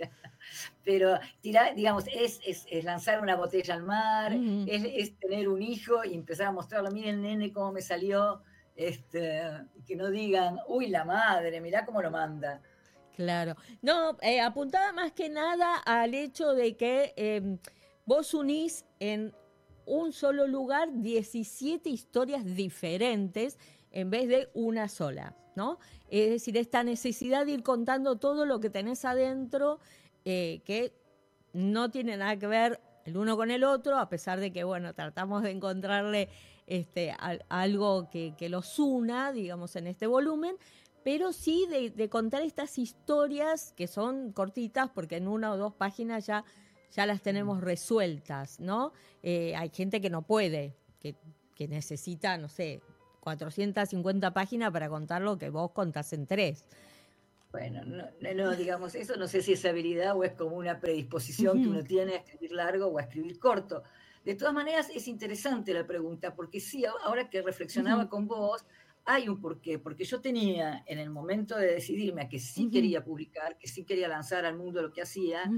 pero 0.82 1.18
tirar, 1.40 1.74
digamos, 1.74 2.04
es, 2.12 2.40
es, 2.44 2.84
lanzar 2.84 3.20
una 3.20 3.36
botella 3.36 3.74
al 3.74 3.82
mar, 3.82 4.32
es, 4.66 5.18
tener 5.18 5.48
un 5.48 5.62
hijo 5.62 6.04
y 6.04 6.14
empezar 6.14 6.46
a 6.46 6.52
mostrarlo, 6.52 6.90
miren, 6.90 7.22
nene, 7.22 7.52
cómo 7.52 7.70
me 7.72 7.82
salió, 7.82 8.42
este, 8.78 9.42
que 9.86 9.96
no 9.96 10.08
digan, 10.08 10.60
uy, 10.68 10.86
la 10.86 11.04
madre, 11.04 11.60
mirá 11.60 11.84
cómo 11.84 12.00
lo 12.00 12.12
manda. 12.12 12.62
Claro. 13.16 13.56
No, 13.82 14.16
eh, 14.22 14.40
apuntaba 14.40 14.92
más 14.92 15.10
que 15.10 15.28
nada 15.28 15.78
al 15.78 16.14
hecho 16.14 16.54
de 16.54 16.76
que 16.76 17.12
em, 17.16 17.58
vos 18.06 18.32
unís 18.34 18.84
en 19.00 19.34
un 19.84 20.12
solo 20.12 20.46
lugar 20.46 20.90
17 20.92 21.90
historias 21.90 22.44
diferentes 22.44 23.58
en 23.90 24.10
vez 24.10 24.28
de 24.28 24.48
una 24.54 24.88
sola, 24.88 25.34
¿no? 25.56 25.80
Es 26.08 26.30
decir, 26.30 26.56
esta 26.56 26.84
necesidad 26.84 27.46
de 27.46 27.52
ir 27.52 27.62
contando 27.64 28.16
todo 28.16 28.46
lo 28.46 28.60
que 28.60 28.70
tenés 28.70 29.04
adentro, 29.04 29.80
eh, 30.24 30.62
que 30.64 30.92
no 31.52 31.90
tiene 31.90 32.16
nada 32.16 32.38
que 32.38 32.46
ver 32.46 32.80
el 33.04 33.16
uno 33.16 33.36
con 33.36 33.50
el 33.50 33.64
otro, 33.64 33.98
a 33.98 34.08
pesar 34.08 34.38
de 34.38 34.52
que, 34.52 34.62
bueno, 34.62 34.94
tratamos 34.94 35.42
de 35.42 35.50
encontrarle 35.50 36.28
este, 36.68 37.14
algo 37.48 38.08
que, 38.10 38.34
los 38.48 38.78
una, 38.78 39.32
digamos, 39.32 39.74
en 39.74 39.88
este 39.88 40.06
volumen, 40.06 40.56
pero 41.02 41.32
sí 41.32 41.66
de, 41.68 41.90
de 41.90 42.08
contar 42.08 42.42
estas 42.42 42.78
historias 42.78 43.72
que 43.76 43.88
son 43.88 44.32
cortitas, 44.32 44.90
porque 44.90 45.16
en 45.16 45.26
una 45.26 45.52
o 45.52 45.56
dos 45.56 45.74
páginas 45.74 46.26
ya 46.26 46.44
ya 46.92 47.06
las 47.06 47.22
tenemos 47.22 47.60
resueltas, 47.60 48.60
¿no? 48.60 48.92
Eh, 49.22 49.54
hay 49.56 49.70
gente 49.70 50.00
que 50.00 50.10
no 50.10 50.22
puede, 50.22 50.74
que, 51.00 51.16
necesita, 51.68 52.38
no 52.38 52.48
sé, 52.48 52.80
450 53.20 54.32
páginas 54.32 54.70
para 54.70 54.88
contar 54.88 55.22
lo 55.22 55.36
que 55.38 55.50
vos 55.50 55.72
contás 55.72 56.12
en 56.12 56.26
tres. 56.26 56.64
Bueno, 57.50 57.82
no, 57.84 58.54
digamos, 58.54 58.94
eso 58.94 59.16
no 59.16 59.26
sé 59.26 59.42
si 59.42 59.54
es 59.54 59.64
habilidad 59.64 60.16
o 60.16 60.22
es 60.22 60.32
como 60.34 60.56
una 60.56 60.80
predisposición 60.80 61.60
que 61.60 61.68
uno 61.68 61.82
tiene 61.82 62.14
a 62.14 62.16
escribir 62.18 62.52
largo 62.52 62.86
o 62.86 62.98
a 62.98 63.02
escribir 63.02 63.40
corto. 63.40 63.82
De 64.28 64.34
todas 64.34 64.52
maneras, 64.52 64.90
es 64.94 65.08
interesante 65.08 65.72
la 65.72 65.86
pregunta, 65.86 66.34
porque 66.34 66.60
sí, 66.60 66.84
ahora 66.84 67.30
que 67.30 67.40
reflexionaba 67.40 68.10
con 68.10 68.26
vos, 68.26 68.62
hay 69.06 69.26
un 69.26 69.40
porqué, 69.40 69.78
porque 69.78 70.04
yo 70.04 70.20
tenía 70.20 70.84
en 70.86 70.98
el 70.98 71.08
momento 71.08 71.56
de 71.56 71.72
decidirme 71.72 72.20
a 72.20 72.28
que 72.28 72.38
sí 72.38 72.68
quería 72.68 73.02
publicar, 73.02 73.56
que 73.56 73.66
sí 73.68 73.86
quería 73.86 74.06
lanzar 74.06 74.44
al 74.44 74.54
mundo 74.54 74.82
lo 74.82 74.92
que 74.92 75.00
hacía, 75.00 75.50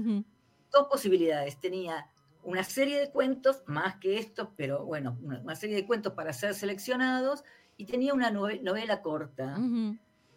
dos 0.71 0.87
posibilidades. 0.89 1.59
Tenía 1.59 2.07
una 2.43 2.63
serie 2.63 2.97
de 2.97 3.11
cuentos, 3.11 3.61
más 3.65 3.97
que 3.97 4.17
estos, 4.17 4.47
pero 4.55 4.85
bueno, 4.85 5.19
una, 5.21 5.53
serie 5.57 5.75
de 5.75 5.85
cuentos 5.85 6.13
para 6.13 6.31
ser 6.31 6.53
seleccionados, 6.53 7.43
y 7.75 7.87
tenía 7.87 8.13
una 8.13 8.31
novela 8.31 9.01
corta. 9.01 9.57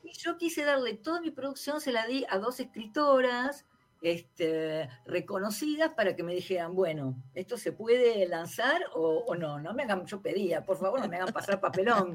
Y 0.03 0.13
yo 0.19 0.39
quise 0.39 0.65
darle 0.65 0.95
toda 0.95 1.21
mi 1.21 1.31
producción, 1.31 1.81
se 1.81 1.93
la 1.93 2.05
di 2.09 2.27
a 2.29 2.41
dos 2.41 2.59
escritoras 2.59 3.65
este, 4.05 4.89
reconocidas 5.07 5.95
para 5.95 6.15
que 6.15 6.23
me 6.23 6.35
dijeran, 6.35 6.75
bueno, 6.75 7.17
esto 7.35 7.57
se 7.57 7.73
puede 7.73 8.27
lanzar 8.29 8.83
o, 8.95 9.35
no, 9.35 9.59
no 9.59 9.73
me 9.73 9.85
hagan, 9.85 10.05
yo 10.05 10.21
pedía, 10.21 10.63
por 10.63 10.77
favor, 10.77 11.01
no 11.01 11.09
me 11.09 11.17
hagan 11.17 11.33
pasar 11.33 11.59
papelón. 11.59 12.15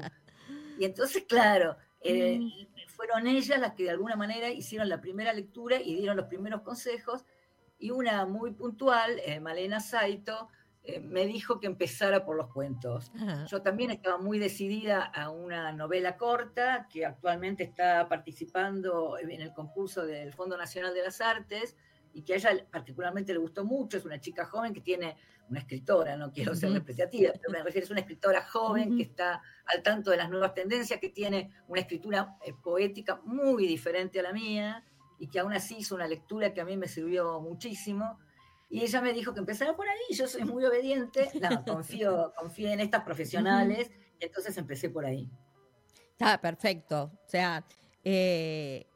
Y 0.78 0.84
entonces, 0.84 1.24
claro, 1.28 1.76
eh, 2.00 2.38
mm. 2.38 2.88
fueron 2.88 3.26
ellas 3.26 3.58
las 3.58 3.74
que 3.74 3.82
de 3.82 3.90
alguna 3.90 4.14
manera 4.14 4.48
hicieron 4.50 4.88
la 4.88 5.00
primera 5.00 5.32
lectura 5.32 5.80
y 5.80 5.96
dieron 5.96 6.16
los 6.16 6.26
primeros 6.26 6.62
consejos 6.62 7.24
y 7.80 7.90
una 7.90 8.24
muy 8.24 8.52
puntual, 8.52 9.20
eh, 9.24 9.40
Malena 9.40 9.80
Saito, 9.80 10.48
eh, 10.82 11.00
me 11.00 11.26
dijo 11.26 11.60
que 11.60 11.66
empezara 11.66 12.24
por 12.24 12.36
los 12.36 12.48
cuentos. 12.48 13.12
Yo 13.48 13.60
también 13.60 13.90
estaba 13.90 14.16
muy 14.16 14.38
decidida 14.38 15.02
a 15.02 15.28
una 15.30 15.72
novela 15.72 16.16
corta 16.16 16.88
que 16.90 17.04
actualmente 17.04 17.64
está 17.64 18.08
participando 18.08 19.18
en 19.18 19.42
el 19.42 19.52
concurso 19.52 20.06
del 20.06 20.32
Fondo 20.32 20.56
Nacional 20.56 20.94
de 20.94 21.02
las 21.02 21.20
Artes 21.20 21.76
y 22.14 22.22
que 22.22 22.32
a 22.32 22.36
ella 22.36 22.66
particularmente 22.70 23.32
le 23.32 23.38
gustó 23.38 23.64
mucho. 23.64 23.98
Es 23.98 24.06
una 24.06 24.20
chica 24.20 24.46
joven 24.46 24.72
que 24.72 24.80
tiene 24.80 25.16
una 25.50 25.60
escritora, 25.60 26.16
no 26.16 26.32
quiero 26.32 26.54
ser 26.54 26.70
despreciativa, 26.70 27.32
pero 27.32 27.52
me 27.52 27.62
refiero, 27.62 27.84
es 27.84 27.90
una 27.90 28.00
escritora 28.00 28.42
joven 28.42 28.96
que 28.96 29.02
está 29.02 29.42
al 29.66 29.82
tanto 29.82 30.10
de 30.10 30.16
las 30.16 30.30
nuevas 30.30 30.54
tendencias, 30.54 30.98
que 31.00 31.10
tiene 31.10 31.50
una 31.68 31.80
escritura 31.80 32.36
eh, 32.44 32.54
poética 32.54 33.20
muy 33.24 33.66
diferente 33.66 34.20
a 34.20 34.22
la 34.22 34.32
mía 34.32 34.84
y 35.18 35.26
que 35.26 35.40
aún 35.40 35.52
así 35.52 35.78
hizo 35.78 35.94
una 35.94 36.06
lectura 36.06 36.54
que 36.54 36.60
a 36.60 36.64
mí 36.64 36.76
me 36.76 36.88
sirvió 36.88 37.40
muchísimo. 37.40 38.18
Y 38.70 38.82
ella 38.82 39.00
me 39.02 39.12
dijo 39.12 39.34
que 39.34 39.40
empezara 39.40 39.74
por 39.74 39.88
ahí, 39.88 40.14
yo 40.14 40.28
soy 40.28 40.44
muy 40.44 40.64
obediente, 40.64 41.28
no, 41.40 41.64
confío, 41.66 42.32
confío 42.36 42.70
en 42.70 42.80
estas 42.80 43.02
profesionales, 43.02 43.90
y 44.20 44.24
entonces 44.24 44.56
empecé 44.56 44.88
por 44.88 45.04
ahí. 45.04 45.28
Está 46.12 46.40
perfecto. 46.40 47.10
O 47.26 47.28
sea, 47.28 47.64
eh, 48.04 48.86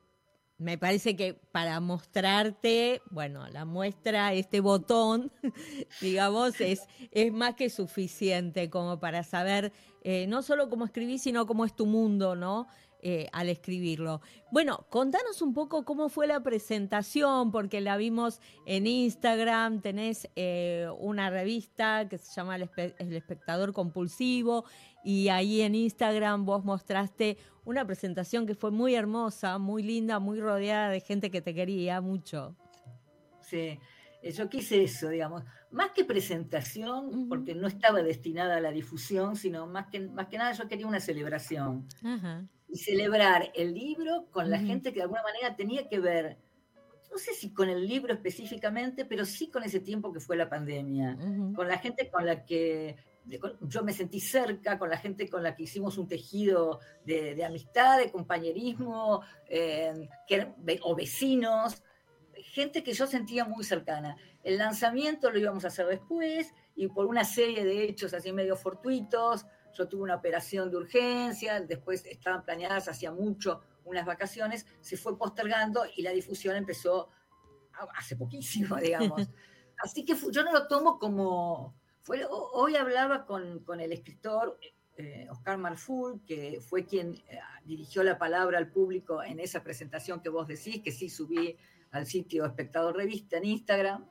me 0.59 0.79
parece 0.79 1.17
que 1.17 1.35
para 1.51 1.81
mostrarte, 1.81 3.03
bueno, 3.11 3.49
la 3.49 3.65
muestra, 3.65 4.33
este 4.33 4.61
botón, 4.61 5.33
digamos, 6.01 6.61
es, 6.61 6.87
es 7.11 7.33
más 7.33 7.57
que 7.57 7.69
suficiente 7.69 8.71
como 8.71 9.01
para 9.01 9.25
saber 9.25 9.73
eh, 10.03 10.27
no 10.29 10.43
solo 10.43 10.71
cómo 10.71 10.85
escribir, 10.85 11.19
sino 11.19 11.47
cómo 11.47 11.65
es 11.65 11.75
tu 11.75 11.87
mundo, 11.87 12.37
¿no? 12.37 12.69
Eh, 13.07 13.29
al 13.33 13.51
escribirlo. 13.51 14.23
Bueno, 14.51 14.87
contanos 14.89 15.43
un 15.43 15.53
poco 15.53 15.85
cómo 15.85 16.09
fue 16.09 16.27
la 16.27 16.43
presentación, 16.43 17.53
porque 17.53 17.83
la 17.83 17.99
vimos 17.99 18.41
en 18.65 18.87
Instagram, 18.87 19.83
tenés 19.83 20.27
eh, 20.37 20.89
una 20.99 21.29
revista 21.29 22.09
que 22.09 22.17
se 22.17 22.33
llama 22.35 22.57
el, 22.57 22.63
Espectador 22.99 23.75
Compulsivo 23.75 24.65
y 25.05 25.29
ahí 25.29 25.61
en 25.61 25.75
Instagram 25.75 26.47
vos 26.47 26.65
mostraste 26.65 27.37
una 27.67 27.87
presentación 27.87 28.47
que 28.47 28.55
fue 28.55 28.71
muy 28.71 28.95
hermosa, 28.95 29.59
muy 29.59 29.83
linda, 29.83 30.19
muy 30.19 30.41
rodeada 30.41 30.89
de 30.89 31.01
gente 31.01 31.31
que 31.31 31.43
te 31.43 31.53
quería 31.55 32.01
mucho. 32.01 32.57
Sí, 33.43 33.79
yo 34.23 34.49
quise 34.49 34.83
eso, 34.83 35.11
digamos, 35.11 35.43
más 35.71 35.91
que 35.91 36.07
presentación, 36.07 37.29
porque 37.29 37.55
no 37.55 37.67
estaba 37.67 38.03
destinada 38.03 38.57
a 38.57 38.61
la 38.63 38.71
difusión, 38.71 39.37
sino 39.37 39.67
más 39.67 39.89
que, 39.89 40.01
más 40.01 40.29
que 40.29 40.39
nada 40.39 40.53
yo 40.53 40.67
quería 40.67 40.87
una 40.87 41.01
celebración. 41.01 41.87
Ajá 42.03 42.49
y 42.75 42.79
celebrar 42.79 43.53
el 43.55 43.73
libro 43.73 44.27
con 44.33 44.51
la 44.51 44.59
gente 44.59 44.91
que 44.91 44.97
de 44.97 45.03
alguna 45.03 45.23
manera 45.23 45.55
tenía 45.55 45.87
que 45.87 46.01
ver, 46.01 46.39
no 47.09 47.19
sé 47.19 47.33
si 47.33 47.55
con 47.55 47.69
el 47.69 47.87
libro 47.87 48.13
específicamente, 48.13 49.05
pero 49.05 49.25
sí 49.25 49.49
con 49.49 49.63
ese 49.63 49.79
tiempo 49.79 50.13
que 50.13 50.19
fue 50.19 50.37
la 50.37 50.49
pandemia, 50.49 51.17
con 51.55 51.69
la 51.69 51.79
gente 51.79 52.11
con 52.11 52.27
la 52.27 52.45
que 52.45 52.97
yo 53.61 53.85
me 53.85 53.93
sentí 53.93 54.19
cerca, 54.19 54.77
con 54.77 54.91
la 54.91 54.97
gente 54.97 55.31
con 55.31 55.45
la 55.45 55.55
que 55.55 55.63
hicimos 55.63 55.99
un 55.99 56.09
tejido 56.09 56.81
de, 57.05 57.45
amistad, 57.45 57.99
de 57.99 58.11
compañerismo, 58.11 59.23
eh, 59.49 60.09
o 60.83 60.97
vecinos, 60.97 61.81
gente 62.43 62.83
que 62.83 62.93
yo 62.93 63.07
sentía 63.07 63.45
muy 63.45 63.63
cercana. 63.63 64.17
El 64.43 64.59
lanzamiento 64.59 65.31
lo 65.31 65.39
íbamos 65.39 65.65
a 65.65 65.69
hacer 65.69 65.87
después 65.87 66.53
y 66.75 66.89
por 66.89 67.07
una 67.07 67.23
serie 67.23 67.65
de 67.65 67.85
hechos 67.85 68.15
así 68.15 68.33
medio 68.33 68.57
fortuitos, 68.57 69.47
yo 69.75 69.89
tuve 69.89 70.03
una 70.03 70.17
operación 70.17 70.71
de 70.71 70.77
urgencia, 70.77 71.61
después 71.61 72.05
estaban 72.07 72.45
planeadas 72.45 72.89
hacía 72.89 73.13
mucho 73.13 73.61
unas 73.85 74.07
vacaciones, 74.07 74.67
se 74.81 74.97
fue 74.97 75.19
postergando 75.19 75.85
y 75.97 76.03
la 76.03 76.11
difusión 76.11 76.57
empezó 76.57 77.11
hace 77.97 78.17
poquísimo, 78.17 78.77
digamos. 78.81 79.29
Así 79.79 80.05
que 80.05 80.15
yo 80.31 80.45
no 80.45 80.53
lo 80.53 80.67
tomo 80.67 80.99
como... 80.99 81.75
Fue, 82.03 82.23
hoy 82.29 82.77
hablaba 82.77 83.25
con, 83.25 83.61
con 83.61 83.81
el 83.81 83.91
escritor 83.91 84.59
eh, 84.97 85.27
Oscar 85.31 85.59
Marful, 85.59 86.21
que 86.25 86.61
fue 86.61 86.85
quien 86.85 87.15
eh, 87.15 87.41
dirigió 87.65 88.05
la 88.05 88.17
palabra 88.17 88.59
al 88.59 88.71
público 88.71 89.23
en 89.23 89.41
esa 89.41 89.63
presentación 89.65 90.21
que 90.21 90.29
vos 90.29 90.47
decís, 90.47 90.83
que 90.83 90.93
sí 90.93 91.09
subí 91.09 91.57
al 91.91 92.07
sitio 92.07 92.45
Espectador 92.45 92.97
Revista 92.97 93.39
en 93.39 93.45
Instagram, 93.47 94.07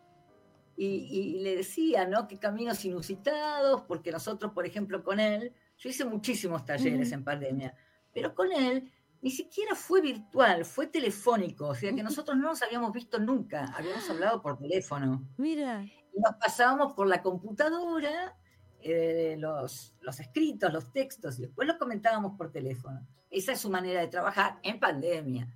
y, 0.75 1.39
le 1.39 1.57
decía, 1.57 2.07
¿no? 2.07 2.27
Que 2.27 2.39
caminos 2.39 2.83
inusitados, 2.85 3.83
porque 3.87 4.11
nosotros, 4.11 4.51
por 4.53 4.65
ejemplo, 4.65 5.03
con 5.03 5.19
él, 5.19 5.53
yo 5.77 5.89
hice 5.89 6.05
muchísimos 6.05 6.65
talleres 6.65 7.11
en 7.11 7.23
pandemia, 7.23 7.75
pero 8.11 8.33
con 8.33 8.51
él 8.51 8.91
ni 9.21 9.31
siquiera 9.31 9.73
fue 9.73 10.01
virtual, 10.01 10.65
fue 10.65 10.87
telefónico, 10.87 11.67
o 11.67 11.75
sea 11.75 11.93
que 11.93 12.03
nosotros 12.03 12.35
no 12.35 12.49
nos 12.49 12.61
habíamos 12.61 12.91
visto 12.91 13.19
nunca, 13.19 13.65
habíamos 13.73 14.09
hablado 14.09 14.41
por 14.41 14.57
teléfono. 14.57 15.25
Mira. 15.37 15.81
Y 15.83 16.19
nos 16.19 16.35
pasábamos 16.35 16.93
por 16.93 17.07
la 17.07 17.21
computadora 17.21 18.35
eh, 18.81 19.37
los, 19.39 19.95
los 20.01 20.19
escritos, 20.19 20.73
los 20.73 20.91
textos, 20.91 21.39
y 21.39 21.43
después 21.43 21.65
los 21.65 21.77
comentábamos 21.77 22.37
por 22.37 22.51
teléfono. 22.51 23.07
Esa 23.29 23.53
es 23.53 23.61
su 23.61 23.69
manera 23.69 24.01
de 24.01 24.07
trabajar 24.09 24.59
en 24.61 24.77
pandemia. 24.77 25.47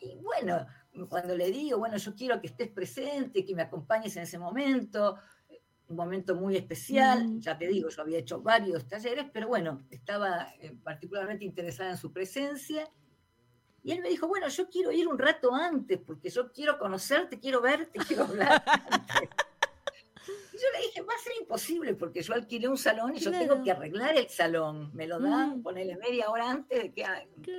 Y 0.00 0.16
bueno, 0.16 0.66
cuando 1.06 1.36
le 1.36 1.50
digo, 1.50 1.78
bueno, 1.78 1.96
yo 1.96 2.14
quiero 2.14 2.40
que 2.40 2.46
estés 2.48 2.68
presente, 2.68 3.44
que 3.44 3.54
me 3.54 3.62
acompañes 3.62 4.16
en 4.16 4.22
ese 4.22 4.38
momento, 4.38 5.18
un 5.88 5.96
momento 5.96 6.34
muy 6.34 6.56
especial, 6.56 7.40
ya 7.40 7.56
te 7.56 7.66
digo, 7.66 7.88
yo 7.88 8.02
había 8.02 8.18
hecho 8.18 8.42
varios 8.42 8.86
talleres, 8.86 9.26
pero 9.32 9.48
bueno, 9.48 9.82
estaba 9.90 10.52
eh, 10.60 10.76
particularmente 10.82 11.44
interesada 11.44 11.90
en 11.90 11.96
su 11.96 12.12
presencia. 12.12 12.88
Y 13.82 13.92
él 13.92 14.02
me 14.02 14.10
dijo, 14.10 14.28
bueno, 14.28 14.48
yo 14.48 14.68
quiero 14.68 14.92
ir 14.92 15.08
un 15.08 15.18
rato 15.18 15.54
antes, 15.54 15.98
porque 15.98 16.28
yo 16.28 16.52
quiero 16.52 16.78
conocerte, 16.78 17.40
quiero 17.40 17.62
verte, 17.62 17.98
quiero 18.06 18.24
hablar. 18.24 18.62
yo 20.26 20.66
le 20.74 20.86
dije, 20.86 21.00
va 21.00 21.14
a 21.14 21.22
ser 21.22 21.32
imposible 21.40 21.94
porque 21.94 22.22
yo 22.22 22.34
alquilé 22.34 22.68
un 22.68 22.76
salón 22.76 23.16
y 23.16 23.20
yo 23.20 23.30
tengo 23.30 23.62
que 23.62 23.70
arreglar 23.70 24.14
el 24.16 24.28
salón. 24.28 24.90
Me 24.92 25.06
lo 25.06 25.18
dan, 25.18 25.58
mm. 25.58 25.62
ponerle 25.62 25.96
media 25.96 26.28
hora 26.28 26.50
antes 26.50 26.82
de 26.82 26.92
que 26.92 27.06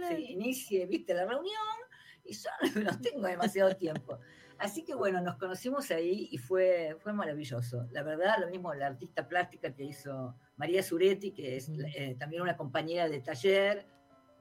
se 0.08 0.20
inicie, 0.20 0.86
viste, 0.86 1.16
la 1.16 1.26
reunión 1.26 1.58
y 2.30 2.34
yo 2.34 2.50
no 2.84 3.00
tengo 3.00 3.28
demasiado 3.28 3.76
tiempo. 3.76 4.20
Así 4.58 4.84
que 4.84 4.94
bueno, 4.94 5.22
nos 5.22 5.38
conocimos 5.38 5.90
ahí 5.92 6.28
y 6.32 6.38
fue, 6.38 6.98
fue 7.00 7.14
maravilloso. 7.14 7.88
La 7.92 8.04
verdad, 8.04 8.38
lo 8.40 8.50
mismo 8.50 8.74
la 8.74 8.88
artista 8.88 9.28
plástica 9.28 9.74
que 9.74 9.86
hizo 9.86 10.36
María 10.58 10.84
Zuretti, 10.84 11.32
que 11.32 11.56
es 11.56 11.70
mm. 11.70 11.86
eh, 11.96 12.16
también 12.20 12.42
una 12.42 12.58
compañera 12.58 13.08
de 13.08 13.22
taller. 13.22 13.88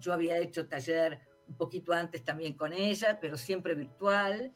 Yo 0.00 0.12
había 0.12 0.38
hecho 0.38 0.66
taller 0.66 1.20
un 1.46 1.56
poquito 1.56 1.92
antes 1.92 2.24
también 2.24 2.54
con 2.54 2.72
ella, 2.72 3.18
pero 3.20 3.36
siempre 3.36 3.74
virtual 3.74 4.52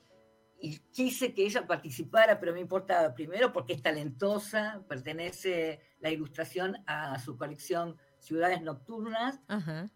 y 0.63 0.79
quise 0.93 1.35
que 1.35 1.45
ella 1.45 1.67
participara, 1.67 2.39
pero 2.39 2.53
me 2.53 2.61
importaba 2.61 3.13
primero 3.15 3.53
porque 3.53 3.73
es 3.73 3.83
talentosa, 3.83 4.85
pertenece 4.89 5.81
la 5.99 6.11
ilustración 6.11 6.77
a 6.87 7.19
su 7.19 7.37
colección 7.37 7.97
Ciudades 8.23 8.63
Nocturnas, 8.63 9.41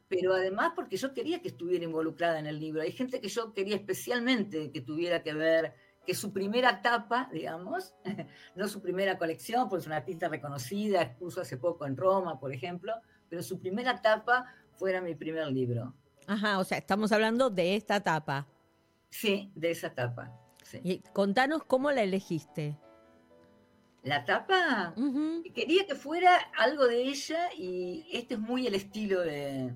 pero 0.09 0.35
además 0.35 0.73
porque 0.75 0.97
yo 0.97 1.15
quería 1.15 1.41
que 1.41 1.49
estuviera 1.49 1.85
involucrada 1.85 2.41
en 2.41 2.47
el 2.47 2.59
libro. 2.59 2.83
Hay 2.83 2.91
gente 2.91 3.21
que 3.21 3.29
yo 3.29 3.53
quería 3.55 3.77
especialmente 3.77 4.73
que 4.73 4.81
tuviera 4.81 5.23
que 5.23 5.33
ver, 5.33 5.75
que 6.05 6.12
su 6.12 6.33
primera 6.33 6.71
etapa, 6.71 7.31
digamos, 7.33 7.95
no 8.57 8.67
su 8.67 8.83
primera 8.83 9.17
colección, 9.17 9.69
porque 9.69 9.83
es 9.83 9.87
una 9.87 9.99
artista 9.99 10.29
reconocida, 10.29 11.03
expuso 11.03 11.41
hace 11.41 11.57
poco 11.57 11.87
en 11.87 11.97
Roma, 11.97 12.41
por 12.41 12.53
ejemplo, 12.53 12.93
pero 13.29 13.45
su 13.45 13.61
primera 13.61 13.93
etapa 13.93 14.47
fuera 14.73 15.01
mi 15.01 15.15
primer 15.15 15.47
libro. 15.53 15.95
Ajá, 16.27 16.59
o 16.59 16.65
sea, 16.65 16.79
estamos 16.79 17.12
hablando 17.12 17.49
de 17.49 17.77
esta 17.77 17.95
etapa. 17.95 18.49
Sí, 19.09 19.53
de 19.55 19.71
esa 19.71 19.87
etapa. 19.87 20.37
Y 20.83 20.99
contanos 21.12 21.62
cómo 21.65 21.93
la 21.93 22.03
elegiste. 22.03 22.77
La 24.07 24.25
tapa, 24.25 24.95
quería 25.53 25.85
que 25.85 25.97
fuera 25.97 26.37
algo 26.57 26.87
de 26.87 27.03
ella 27.03 27.49
y 27.59 28.07
este 28.12 28.35
es 28.35 28.40
muy 28.40 28.64
el 28.69 28.77
estilo 28.77 29.21
de, 29.21 29.75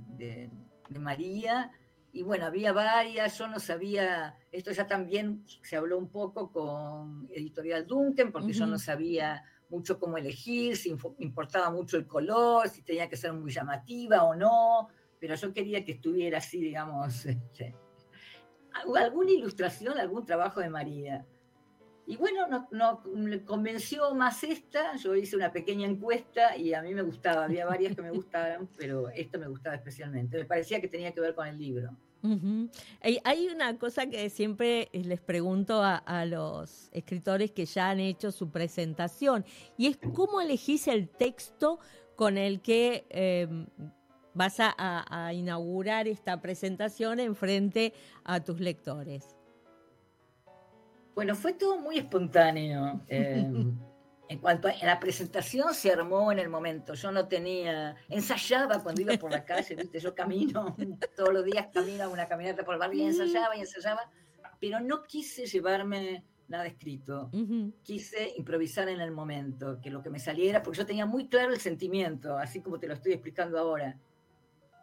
María. 1.00 1.72
Y 2.12 2.22
bueno, 2.22 2.46
había 2.46 2.72
varias, 2.72 3.36
yo 3.36 3.48
no 3.48 3.58
sabía, 3.58 4.38
esto 4.52 4.70
ya 4.70 4.86
también 4.86 5.44
se 5.64 5.74
habló 5.74 5.98
un 5.98 6.12
poco 6.12 6.52
con 6.52 7.28
Editorial 7.34 7.88
Duncan, 7.88 8.30
porque 8.30 8.52
yo 8.52 8.66
no 8.66 8.78
sabía 8.78 9.42
mucho 9.68 9.98
cómo 9.98 10.16
elegir, 10.16 10.76
si 10.76 10.96
importaba 11.18 11.72
mucho 11.72 11.96
el 11.96 12.06
color, 12.06 12.68
si 12.68 12.82
tenía 12.82 13.08
que 13.08 13.16
ser 13.16 13.32
muy 13.32 13.50
llamativa 13.50 14.22
o 14.22 14.36
no, 14.36 14.86
pero 15.18 15.34
yo 15.34 15.52
quería 15.52 15.84
que 15.84 15.92
estuviera 15.92 16.38
así, 16.38 16.60
digamos, 16.60 17.26
este, 17.26 17.74
alguna 18.94 19.32
ilustración, 19.32 19.98
algún 19.98 20.24
trabajo 20.24 20.60
de 20.60 20.70
María. 20.70 21.26
Y 22.10 22.16
bueno, 22.16 22.48
no, 22.48 22.66
no, 22.72 23.02
me 23.14 23.44
convenció 23.44 24.12
más 24.16 24.42
esta, 24.42 24.96
yo 24.96 25.14
hice 25.14 25.36
una 25.36 25.52
pequeña 25.52 25.86
encuesta 25.86 26.56
y 26.56 26.74
a 26.74 26.82
mí 26.82 26.92
me 26.92 27.02
gustaba, 27.02 27.44
había 27.44 27.64
varias 27.66 27.94
que 27.94 28.02
me 28.02 28.10
gustaban, 28.10 28.68
pero 28.76 29.08
esta 29.10 29.38
me 29.38 29.46
gustaba 29.46 29.76
especialmente, 29.76 30.36
me 30.36 30.44
parecía 30.44 30.80
que 30.80 30.88
tenía 30.88 31.12
que 31.12 31.20
ver 31.20 31.36
con 31.36 31.46
el 31.46 31.56
libro. 31.56 31.96
Hay 33.22 33.48
una 33.48 33.78
cosa 33.78 34.06
que 34.06 34.28
siempre 34.28 34.88
les 34.92 35.20
pregunto 35.20 35.82
a, 35.84 36.26
los 36.26 36.90
escritores 36.92 37.52
que 37.52 37.64
ya 37.64 37.90
han 37.90 38.00
hecho 38.00 38.32
su 38.32 38.50
presentación 38.50 39.44
y 39.78 39.86
es 39.86 39.96
cómo 40.12 40.40
elegís 40.40 40.88
el 40.88 41.08
texto 41.08 41.78
con 42.16 42.36
el 42.36 42.60
que 42.60 43.06
em, 43.10 43.66
vas 44.34 44.56
a, 44.58 45.32
inaugurar 45.32 46.08
esta 46.08 46.40
presentación 46.40 47.20
en 47.20 47.36
frente 47.36 47.94
a 48.24 48.40
tus 48.40 48.58
lectores? 48.58 49.39
Bueno, 51.14 51.34
fue 51.34 51.54
todo 51.54 51.78
muy 51.78 51.98
espontáneo. 51.98 53.02
Em, 53.08 53.78
en 54.28 54.38
cuanto 54.38 54.68
a 54.68 54.72
la 54.82 55.00
presentación 55.00 55.74
se 55.74 55.92
armó 55.92 56.30
en 56.32 56.38
el 56.38 56.48
momento. 56.48 56.94
Yo 56.94 57.10
no 57.10 57.26
tenía, 57.26 57.96
ensayaba 58.08 58.82
cuando 58.82 59.02
iba 59.02 59.16
por 59.16 59.30
la 59.30 59.44
calle, 59.44 59.74
¿viste? 59.74 59.98
yo 59.98 60.14
camino, 60.14 60.76
todos 61.16 61.32
los 61.32 61.44
días 61.44 61.68
camino 61.72 62.10
una 62.10 62.28
caminata 62.28 62.64
por 62.64 62.74
el 62.74 62.80
barrio 62.80 63.02
y 63.02 63.06
ensayaba 63.06 63.56
y 63.56 63.60
ensayaba, 63.60 64.10
pero 64.60 64.80
no 64.80 65.02
quise 65.02 65.46
llevarme 65.46 66.24
nada 66.48 66.66
escrito. 66.66 67.30
Quise 67.82 68.34
improvisar 68.36 68.88
en 68.88 69.00
el 69.00 69.12
momento, 69.12 69.80
que 69.80 69.90
lo 69.90 70.02
que 70.02 70.10
me 70.10 70.18
saliera, 70.18 70.62
porque 70.62 70.78
yo 70.78 70.86
tenía 70.86 71.06
muy 71.06 71.28
claro 71.28 71.52
el 71.52 71.60
sentimiento, 71.60 72.36
así 72.36 72.60
como 72.60 72.78
te 72.78 72.88
lo 72.88 72.94
estoy 72.94 73.12
explicando 73.12 73.58
ahora 73.58 73.96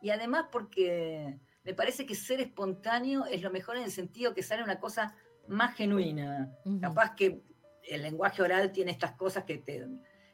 y 0.01 0.09
además 0.09 0.45
porque 0.51 1.39
me 1.63 1.73
parece 1.73 2.05
que 2.05 2.15
ser 2.15 2.39
espontáneo 2.39 3.25
es 3.25 3.41
lo 3.41 3.51
mejor 3.51 3.77
en 3.77 3.83
el 3.83 3.91
sentido 3.91 4.33
que 4.33 4.43
sale 4.43 4.63
una 4.63 4.79
cosa 4.79 5.15
más 5.47 5.75
genuina. 5.75 6.51
Capaz 6.81 7.15
que 7.15 7.41
el 7.83 8.01
lenguaje 8.01 8.41
oral 8.41 8.71
tiene 8.71 8.91
estas 8.91 9.13
cosas 9.13 9.43
que 9.43 9.59
te, 9.59 9.87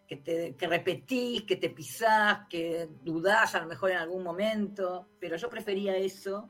que 0.08 0.18
te 0.18 0.56
que 0.56 0.68
repetís, 0.68 1.44
que 1.44 1.56
te 1.56 1.70
pisás, 1.70 2.48
que 2.50 2.90
dudás 3.04 3.56
a 3.56 3.62
lo 3.62 3.68
mejor 3.68 3.92
en 3.92 3.98
algún 3.98 4.24
momento, 4.24 5.10
pero 5.20 5.38
yo 5.38 5.50
prefería 5.50 5.96
eso 5.96 6.50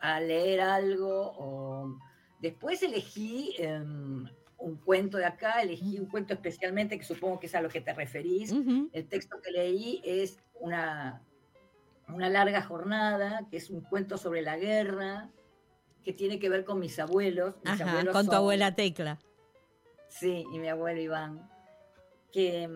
a 0.00 0.20
leer 0.20 0.60
algo 0.60 1.32
o 1.36 1.98
después 2.40 2.82
elegí 2.82 3.54
em, 3.58 4.24
un 4.58 4.76
cuento 4.76 5.18
de 5.18 5.24
acá, 5.24 5.62
elegí 5.62 5.98
un 5.98 6.06
cuento 6.06 6.34
especialmente 6.34 6.98
que 6.98 7.04
supongo 7.04 7.40
que 7.40 7.46
es 7.46 7.54
a 7.54 7.62
lo 7.62 7.68
que 7.68 7.80
te 7.80 7.92
referís. 7.92 8.52
El 8.92 9.08
texto 9.08 9.40
que 9.42 9.50
leí 9.50 10.00
es 10.04 10.38
una 10.60 11.22
una 12.08 12.28
larga 12.28 12.62
jornada, 12.62 13.46
que 13.50 13.58
es 13.58 13.70
un 13.70 13.82
cuento 13.82 14.16
sobre 14.16 14.42
la 14.42 14.56
guerra, 14.56 15.30
que 16.08 16.14
tiene 16.14 16.38
que 16.38 16.48
ver 16.48 16.64
con 16.64 16.78
mis 16.78 16.98
abuelos. 16.98 17.56
con 18.12 18.26
tu 18.26 18.32
abuela 18.32 18.74
Tecla. 18.74 19.18
Sí, 20.08 20.42
y 20.54 20.58
mi 20.58 20.66
abuelo 20.66 21.02
Iván. 21.02 21.50
Que 22.32 22.66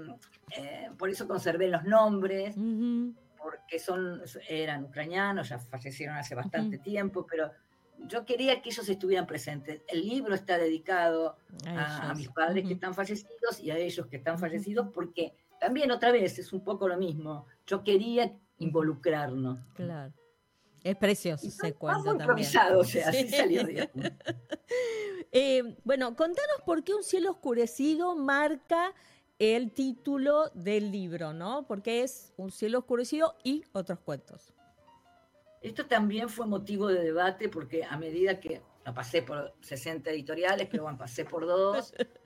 eh, 0.54 0.90
por 0.98 1.08
eso 1.08 1.26
conservé 1.26 1.68
los 1.68 1.82
nombres, 1.84 2.54
porque 3.42 3.78
son, 3.78 4.20
eran 4.46 4.84
ucranianos, 4.84 5.48
ya 5.48 5.58
fallecieron 5.58 6.14
hace 6.14 6.34
bastante 6.34 6.76
tiempo, 6.76 7.26
pero 7.26 7.50
yo 8.00 8.26
quería 8.26 8.60
que 8.60 8.68
ellos 8.68 8.86
estuvieran 8.86 9.26
presentes. 9.26 9.80
El 9.88 10.06
libro 10.06 10.34
está 10.34 10.58
dedicado 10.58 11.38
a, 11.64 12.12
mis 12.14 12.28
padres 12.28 12.66
que 12.66 12.74
están 12.74 12.92
fallecidos 12.92 13.60
y 13.60 13.70
a 13.70 13.78
ellos 13.78 14.08
que 14.08 14.18
están 14.18 14.38
fallecidos, 14.38 14.88
porque 14.92 15.32
también 15.58 15.90
otra 15.90 16.12
vez 16.12 16.38
es 16.38 16.52
un 16.52 16.62
poco 16.62 16.86
lo 16.86 16.98
mismo. 16.98 17.46
Yo 17.66 17.82
quería 17.82 18.30
involucrarnos. 18.58 19.58
Claro. 19.74 20.12
Es 20.84 20.96
precioso 20.96 21.46
ese 21.46 21.74
cuento 21.74 22.16
también. 22.16 22.48
o 22.76 22.84
sea, 22.84 23.08
así 23.08 23.28
salió 23.28 23.62
eh, 25.32 25.76
bueno, 25.84 26.16
contanos 26.16 26.60
por 26.64 26.82
qué 26.82 26.94
Un 26.94 27.04
cielo 27.04 27.30
oscurecido 27.30 28.16
marca 28.16 28.92
el 29.38 29.72
título 29.72 30.50
del 30.54 30.90
libro, 30.90 31.32
¿no? 31.32 31.66
Porque 31.66 32.02
es 32.02 32.32
Un 32.36 32.50
cielo 32.50 32.80
oscurecido 32.80 33.36
y 33.44 33.64
otros 33.72 34.00
cuentos. 34.00 34.52
Esto 35.60 35.86
también 35.86 36.28
fue 36.28 36.46
motivo 36.46 36.88
de 36.88 37.02
debate 37.02 37.48
porque 37.48 37.84
a 37.84 37.96
medida 37.96 38.40
que 38.40 38.60
no 38.84 38.92
pasé 38.92 39.22
por 39.22 39.54
60 39.60 40.10
editoriales, 40.10 40.66
pero 40.68 40.82
bueno, 40.82 40.98
pasé 40.98 41.24
por 41.24 41.46
dos. 41.46 41.94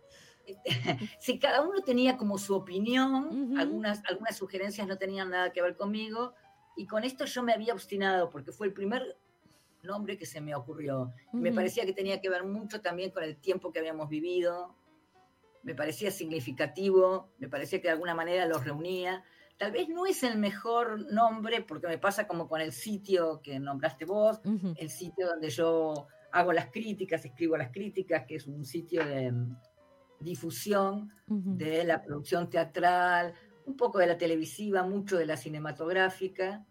si 1.20 1.38
cada 1.38 1.62
uno 1.62 1.82
tenía 1.82 2.16
como 2.16 2.38
su 2.38 2.54
opinión, 2.54 3.56
algunas, 3.58 4.02
algunas 4.08 4.36
sugerencias 4.36 4.86
no 4.86 4.96
tenían 4.96 5.30
nada 5.30 5.52
que 5.52 5.62
ver 5.62 5.76
conmigo, 5.76 6.34
y 6.76 6.86
con 6.86 7.04
esto 7.04 7.24
yo 7.24 7.42
me 7.42 7.52
había 7.52 7.72
obstinado, 7.72 8.30
porque 8.30 8.52
fue 8.52 8.66
el 8.66 8.72
primer 8.72 9.16
nombre 9.82 10.18
que 10.18 10.26
se 10.26 10.40
me 10.40 10.54
ocurrió. 10.54 11.12
Me 11.32 11.52
parecía 11.52 11.86
que 11.86 11.92
tenía 11.92 12.20
que 12.20 12.28
ver 12.28 12.44
mucho 12.44 12.80
también 12.80 13.10
con 13.10 13.22
el 13.22 13.36
tiempo 13.36 13.72
que 13.72 13.78
habíamos 13.78 14.08
vivido, 14.08 14.74
me 15.62 15.74
parecía 15.74 16.12
significativo, 16.12 17.30
me 17.38 17.48
parecía 17.48 17.80
que 17.80 17.88
de 17.88 17.92
alguna 17.92 18.14
manera 18.14 18.46
los 18.46 18.64
reunía. 18.64 19.24
Tal 19.58 19.72
vez 19.72 19.88
no 19.88 20.06
es 20.06 20.22
el 20.22 20.38
mejor 20.38 21.12
nombre, 21.12 21.62
porque 21.62 21.88
me 21.88 21.98
pasa 21.98 22.28
como 22.28 22.46
con 22.46 22.60
el 22.60 22.72
sitio 22.72 23.40
que 23.42 23.58
nombraste 23.58 24.04
vos, 24.04 24.40
el 24.76 24.90
sitio 24.90 25.26
donde 25.26 25.50
yo 25.50 26.06
hago 26.30 26.52
las 26.52 26.70
críticas, 26.70 27.24
escribo 27.24 27.56
las 27.56 27.72
críticas, 27.72 28.26
que 28.26 28.36
es 28.36 28.46
un 28.46 28.64
sitio 28.64 29.04
de 29.04 29.32
mm, 29.32 29.56
difusión 30.20 31.10
de 31.26 31.84
la 31.84 32.02
producción 32.02 32.48
teatral, 32.48 33.34
un 33.66 33.76
poco 33.76 33.98
de 33.98 34.06
la 34.06 34.16
televisiva, 34.16 34.82
mucho 34.82 35.16
de 35.18 35.26
la 35.26 35.36
cinematográfica, 35.36 36.64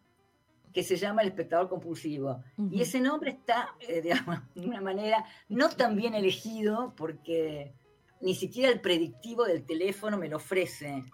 que 0.73 0.84
se 0.84 0.97
llama 0.97 1.21
El 1.21 1.29
espectador 1.29 1.69
compulsivo. 1.69 2.43
Y 2.71 2.81
ese 2.81 2.99
nombre 2.99 3.31
está, 3.31 3.75
eh, 3.79 4.01
digamos, 4.03 4.39
de 4.55 4.65
una 4.65 4.81
manera 4.81 5.25
no 5.49 5.69
tan 5.69 5.95
bien 5.95 6.15
elegido 6.15 6.93
porque 6.97 7.73
ni 8.21 8.34
siquiera 8.34 8.71
el 8.71 8.81
predictivo 8.81 9.45
del 9.45 9.65
teléfono 9.65 10.17
me 10.17 10.27
lo 10.27 10.38
ofrece. 10.38 11.05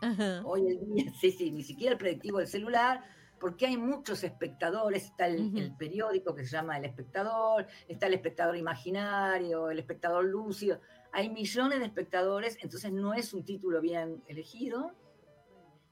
Hoy 0.45 0.67
en 0.67 0.93
día, 0.93 1.13
sí, 1.19 1.31
sí, 1.31 1.51
ni 1.51 1.63
siquiera 1.63 1.93
el 1.93 1.97
predictivo 1.97 2.39
del 2.39 2.47
celular, 2.47 3.03
porque 3.39 3.65
hay 3.65 3.75
muchos 3.75 4.23
espectadores, 4.23 5.05
está 5.05 5.27
el, 5.27 5.73
periódico 5.77 6.33
que 6.35 6.45
se 6.45 6.51
llama 6.51 6.77
El 6.77 6.85
Espectador, 6.85 7.67
está 7.87 8.05
el 8.05 8.13
espectador 8.13 8.55
imaginario, 8.55 9.71
el 9.71 9.79
espectador 9.79 10.25
lúcido, 10.25 10.79
hay 11.11 11.29
millones 11.29 11.79
de 11.79 11.85
espectadores, 11.85 12.57
entonces 12.61 12.91
no 12.91 13.13
es 13.13 13.33
un 13.33 13.43
título 13.43 13.81
bien 13.81 14.23
elegido. 14.27 14.91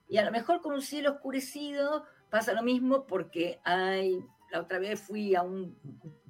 Y 0.09 0.17
a 0.17 0.25
lo 0.25 0.31
mejor 0.31 0.61
con 0.61 0.73
un 0.73 0.81
cielo 0.81 1.11
oscurecido 1.11 2.03
pasa 2.29 2.53
lo 2.53 2.63
mismo 2.63 3.05
porque 3.05 3.59
hay, 3.63 4.19
la 4.51 4.61
otra 4.61 4.79
vez 4.79 4.99
fui 4.99 5.35
a 5.35 5.43
un 5.43 5.77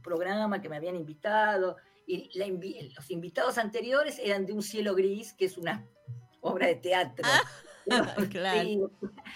programa 0.03 0.61
que 0.61 0.69
me 0.69 0.75
habían 0.75 0.95
invitado 0.95 1.77
y 2.05 2.29
los 2.95 3.11
invitados 3.11 3.57
anteriores 3.57 4.19
eran 4.19 4.45
de 4.45 4.53
un 4.53 4.63
cielo 4.63 4.95
gris, 4.95 5.33
que 5.33 5.45
es 5.45 5.57
una 5.57 5.85
obra 6.41 6.67
de 6.67 6.75
teatro. 6.75 7.25
Ah, 7.91 8.15
claro. 8.31 8.91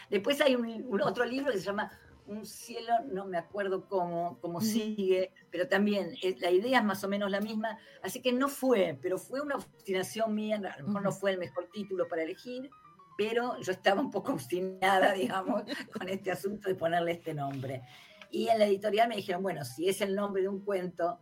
Después 0.09 0.41
hay 0.41 0.55
un, 0.55 1.01
otro 1.01 1.23
libro 1.23 1.51
que 1.51 1.59
se 1.59 1.65
llama 1.65 1.91
Un 2.25 2.45
cielo, 2.45 2.93
no 3.11 3.25
me 3.25 3.37
acuerdo 3.37 3.87
cómo, 3.87 4.39
cómo 4.41 4.59
sigue, 4.59 5.31
pero 5.51 5.67
también 5.67 6.15
eh, 6.23 6.35
la 6.39 6.49
idea 6.49 6.79
es 6.79 6.85
más 6.85 7.03
o 7.03 7.07
menos 7.07 7.29
la 7.29 7.41
misma, 7.41 7.77
así 8.01 8.21
que 8.21 8.33
no 8.33 8.49
fue, 8.49 8.97
pero 9.01 9.17
fue 9.17 9.39
una 9.41 9.55
obstinación 9.55 10.33
mía, 10.33 10.55
a 10.55 10.79
lo 10.79 10.87
mejor 10.87 11.03
no 11.03 11.11
fue 11.11 11.31
el 11.31 11.37
mejor 11.37 11.69
título 11.71 12.07
para 12.07 12.23
elegir, 12.23 12.71
pero 13.17 13.59
yo 13.61 13.71
estaba 13.71 14.01
un 14.01 14.11
poco 14.11 14.33
obstinada, 14.33 15.13
digamos, 15.13 15.63
con 15.91 16.09
este 16.09 16.31
asunto 16.31 16.69
de 16.69 16.75
ponerle 16.75 17.13
este 17.13 17.33
nombre. 17.33 17.83
Y 18.31 18.47
en 18.47 18.59
la 18.59 18.65
editorial 18.65 19.07
me 19.07 19.15
dijeron, 19.15 19.43
bueno, 19.43 19.63
si 19.63 19.87
es 19.87 20.01
el 20.01 20.15
nombre 20.15 20.41
de 20.41 20.47
un 20.47 20.61
cuento, 20.65 21.19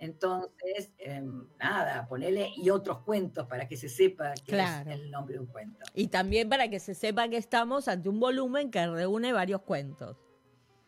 entonces, 0.00 0.90
em, 0.98 1.46
nada, 1.58 2.08
ponele 2.08 2.50
y 2.56 2.70
otros 2.70 3.02
cuentos 3.02 3.46
para 3.46 3.68
que 3.68 3.76
se 3.76 3.88
sepa 3.88 4.32
que 4.44 4.58
es 4.58 4.86
el 4.86 5.10
nombre 5.10 5.34
de 5.34 5.40
un 5.40 5.46
cuento. 5.46 5.84
Y 5.94 6.08
también 6.08 6.48
para 6.48 6.68
que 6.68 6.80
se 6.80 6.94
sepa 6.94 7.28
que 7.28 7.36
estamos 7.36 7.86
ante 7.86 8.08
un 8.08 8.18
volumen 8.18 8.70
que 8.70 8.84
reúne 8.86 9.32
varios 9.32 9.60
cuentos. 9.60 10.16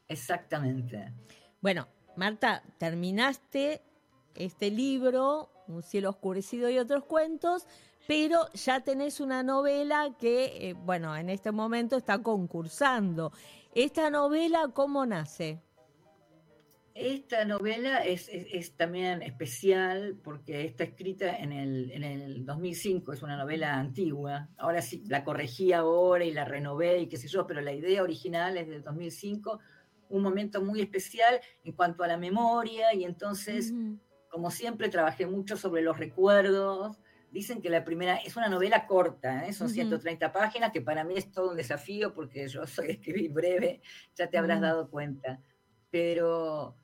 Exactamente. 0.08 1.12
Bueno, 1.60 1.86
Marta, 2.16 2.62
terminaste 2.78 3.82
este 4.34 4.70
libro, 4.70 5.50
Un 5.68 5.82
cielo 5.82 6.10
oscurecido 6.10 6.68
y 6.68 6.78
otros 6.78 7.04
cuentos, 7.04 7.66
pero 8.06 8.50
ya 8.52 8.80
tenés 8.80 9.20
una 9.20 9.42
novela 9.42 10.16
que, 10.18 10.70
eh, 10.70 10.74
bueno, 10.74 11.16
en 11.16 11.30
este 11.30 11.52
momento 11.52 11.96
está 11.96 12.22
concursando. 12.22 13.32
¿Esta 13.74 14.10
novela 14.10 14.70
cómo 14.74 15.06
nace? 15.06 15.62
Esta 16.94 17.46
novela 17.46 18.04
es, 18.04 18.28
también 18.76 19.22
especial 19.22 20.18
porque 20.22 20.66
está 20.66 20.84
escrita 20.84 21.38
en 21.38 21.52
el, 21.52 21.90
en 21.90 22.04
el 22.04 22.44
2005, 22.44 23.14
es 23.14 23.22
una 23.22 23.38
novela 23.38 23.76
antigua. 23.78 24.50
Ahora 24.58 24.82
sí, 24.82 25.02
la 25.08 25.24
corregí 25.24 25.72
ahora 25.72 26.22
y 26.24 26.32
la 26.32 26.44
renové 26.44 27.00
y 27.00 27.06
qué 27.08 27.16
sé 27.16 27.28
yo, 27.28 27.46
pero 27.46 27.62
la 27.62 27.72
idea 27.72 28.02
original 28.02 28.58
es 28.58 28.68
del 28.68 28.82
2005, 28.82 29.58
un 30.10 30.22
momento 30.22 30.60
muy 30.60 30.82
especial 30.82 31.40
en 31.64 31.72
cuanto 31.72 32.04
a 32.04 32.08
la 32.08 32.18
memoria 32.18 32.92
y 32.94 33.04
entonces, 33.04 33.72
como 34.32 34.50
siempre, 34.50 34.88
trabajé 34.88 35.26
mucho 35.26 35.58
sobre 35.58 35.82
los 35.82 35.98
recuerdos. 35.98 36.98
Dicen 37.30 37.60
que 37.60 37.68
la 37.68 37.84
primera 37.84 38.16
es 38.16 38.34
una 38.34 38.48
novela 38.48 38.86
corta, 38.86 39.46
¿eh? 39.46 39.52
son 39.52 39.68
130 39.68 40.32
páginas, 40.32 40.72
que 40.72 40.80
para 40.80 41.04
mí 41.04 41.14
es 41.18 41.30
todo 41.30 41.50
un 41.50 41.56
desafío 41.56 42.14
porque 42.14 42.48
yo 42.48 42.66
soy 42.66 42.92
escribir 42.92 43.30
breve, 43.30 43.82
ya 44.16 44.28
te 44.28 44.38
habrás 44.38 44.62
dado 44.62 44.88
cuenta. 44.88 45.38
Pero 45.90 46.76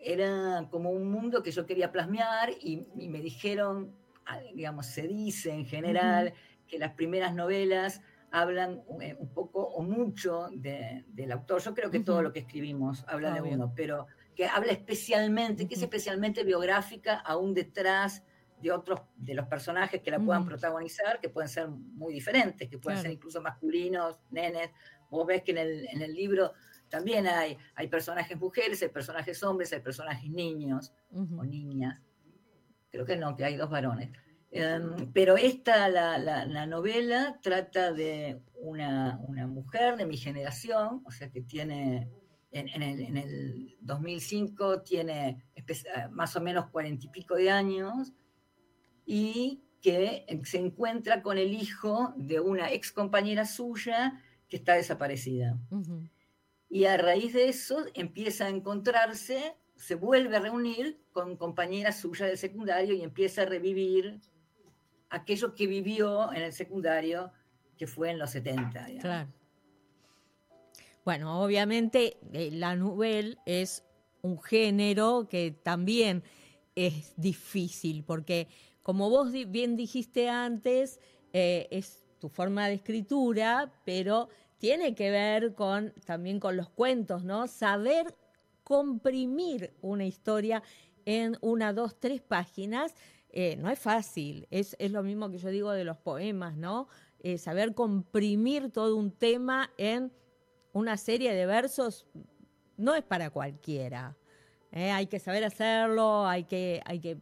era 0.00 0.66
como 0.68 0.90
un 0.90 1.08
mundo 1.08 1.44
que 1.44 1.52
yo 1.52 1.64
quería 1.64 1.92
plasmear 1.92 2.50
y, 2.60 2.88
me 3.08 3.20
dijeron, 3.20 3.94
ah, 4.26 4.40
digamos, 4.52 4.86
se 4.86 5.06
dice 5.06 5.52
en 5.52 5.64
general 5.64 6.34
que 6.66 6.76
las 6.76 6.92
primeras 6.94 7.36
novelas 7.36 8.00
hablan 8.32 8.82
eh, 9.00 9.14
un 9.16 9.28
poco 9.28 9.62
o 9.62 9.80
mucho 9.84 10.48
del 10.50 11.30
autor. 11.30 11.62
Yo 11.62 11.72
creo 11.72 11.88
que 11.88 12.00
todo 12.00 12.20
lo 12.20 12.32
que 12.32 12.40
escribimos 12.40 13.04
habla 13.06 13.32
de 13.32 13.42
uno, 13.42 13.72
pero 13.76 14.08
que 14.36 14.46
habla 14.46 14.72
especialmente, 14.72 15.66
que 15.66 15.74
es 15.74 15.82
especialmente 15.82 16.44
biográfica, 16.44 17.16
aún 17.16 17.54
detrás 17.54 18.22
de 18.60 18.70
otros, 18.70 19.00
de 19.16 19.34
los 19.34 19.46
personajes 19.46 20.02
que 20.02 20.10
la 20.10 20.20
puedan 20.20 20.44
protagonizar, 20.44 21.20
que 21.20 21.28
pueden 21.28 21.48
ser 21.48 21.68
muy 21.68 22.12
diferentes, 22.12 22.68
que 22.68 22.78
pueden 22.78 23.00
ser 23.00 23.10
incluso 23.10 23.40
masculinos, 23.40 24.20
nenes. 24.30 24.70
Vos 25.10 25.26
ves 25.26 25.42
que 25.42 25.52
en 25.52 25.58
el, 25.58 25.88
en 25.88 26.02
el 26.02 26.14
libro 26.14 26.52
también 26.88 27.26
hay, 27.26 27.56
hay 27.74 27.88
personajes 27.88 28.38
mujeres, 28.38 28.82
hay 28.82 28.88
personajes 28.88 29.42
hombres, 29.42 29.72
hay 29.72 29.80
personajes 29.80 30.30
niños 30.30 30.92
o 31.10 31.44
niñas. 31.44 32.00
Creo 32.90 33.04
que 33.04 33.16
no, 33.16 33.34
que 33.34 33.44
hay 33.44 33.56
dos 33.56 33.70
varones. 33.70 34.10
Em, 34.50 35.12
pero 35.12 35.36
esta, 35.36 35.88
la, 35.88 36.18
la, 36.18 36.66
novela, 36.66 37.38
trata 37.42 37.92
de 37.92 38.40
una, 38.54 39.18
una, 39.26 39.46
mujer 39.46 39.96
de 39.96 40.06
mi 40.06 40.16
generación, 40.16 41.02
o 41.04 41.10
sea 41.10 41.30
que 41.30 41.42
tiene, 41.42 42.08
en, 42.58 42.68
en, 42.68 42.82
el, 42.82 43.00
en 43.00 43.16
el, 43.16 43.76
2005 43.80 44.82
tiene 44.82 45.44
más 46.10 46.36
o 46.36 46.40
menos 46.40 46.70
cuarenta 46.70 47.06
y 47.06 47.08
pico 47.08 47.34
de 47.36 47.50
años, 47.50 48.12
y 49.04 49.62
que 49.80 50.26
se 50.44 50.58
encuentra 50.58 51.22
con 51.22 51.38
el 51.38 51.54
hijo 51.54 52.12
de 52.16 52.40
una 52.40 52.72
ex 52.72 52.90
compañera 52.90 53.46
suya 53.46 54.20
que 54.48 54.56
está 54.56 54.74
desaparecida. 54.74 55.58
Y 56.68 56.84
a 56.86 56.96
raíz 56.96 57.32
de 57.34 57.48
eso 57.48 57.84
empieza 57.94 58.46
a 58.46 58.48
encontrarse, 58.48 59.54
se 59.76 59.94
vuelve 59.94 60.36
a 60.36 60.40
reunir 60.40 61.00
con 61.12 61.36
compañeras 61.36 62.00
suyas 62.00 62.28
del 62.28 62.38
secundario 62.38 62.94
y 62.94 63.02
empieza 63.02 63.42
a 63.42 63.46
revivir 63.46 64.20
aquello 65.08 65.54
que 65.54 65.66
vivió 65.66 66.32
en 66.32 66.42
el 66.42 66.52
secundario, 66.52 67.32
que 67.76 67.86
fue 67.86 68.10
en 68.10 68.18
los 68.18 68.30
70. 68.30 68.86
Claro. 69.00 69.32
Bueno, 71.06 71.40
obviamente 71.40 72.18
eh, 72.32 72.50
la 72.50 72.74
novela 72.74 73.40
es 73.46 73.84
un 74.22 74.42
género 74.42 75.28
que 75.30 75.52
también 75.52 76.24
es 76.74 77.14
difícil, 77.16 78.02
porque 78.02 78.48
como 78.82 79.08
vos 79.08 79.30
bien 79.30 79.76
dijiste 79.76 80.28
antes, 80.28 80.98
eh, 81.32 81.68
es 81.70 82.04
tu 82.18 82.28
forma 82.28 82.66
de 82.66 82.74
escritura, 82.74 83.72
pero 83.84 84.30
tiene 84.58 84.96
que 84.96 85.12
ver 85.12 85.54
con 85.54 85.94
también 86.04 86.40
con 86.40 86.56
los 86.56 86.70
cuentos, 86.70 87.22
¿no? 87.22 87.46
Saber 87.46 88.12
comprimir 88.64 89.74
una 89.82 90.06
historia 90.06 90.60
en 91.04 91.38
una, 91.40 91.72
dos, 91.72 92.00
tres 92.00 92.20
páginas 92.20 92.96
eh, 93.30 93.54
no 93.60 93.70
es 93.70 93.78
fácil. 93.78 94.48
Es, 94.50 94.76
lo 94.80 95.04
mismo 95.04 95.30
que 95.30 95.38
yo 95.38 95.50
digo 95.50 95.70
de 95.70 95.84
los 95.84 95.98
poemas, 95.98 96.56
¿no? 96.56 96.88
Saber 97.38 97.74
comprimir 97.74 98.70
todo 98.70 98.96
un 98.96 99.10
tema 99.12 99.70
en 99.78 100.12
una 100.76 100.98
serie 100.98 101.32
de 101.32 101.46
versos 101.46 102.06
no 102.76 102.94
es 102.94 103.02
para 103.02 103.30
cualquiera. 103.30 104.14
¿eh? 104.72 104.90
Hay 104.90 105.06
que 105.06 105.18
saber 105.18 105.42
hacerlo, 105.42 106.26
hay 106.26 106.44
que, 106.44 106.82
hay 106.84 107.00
que 107.00 107.16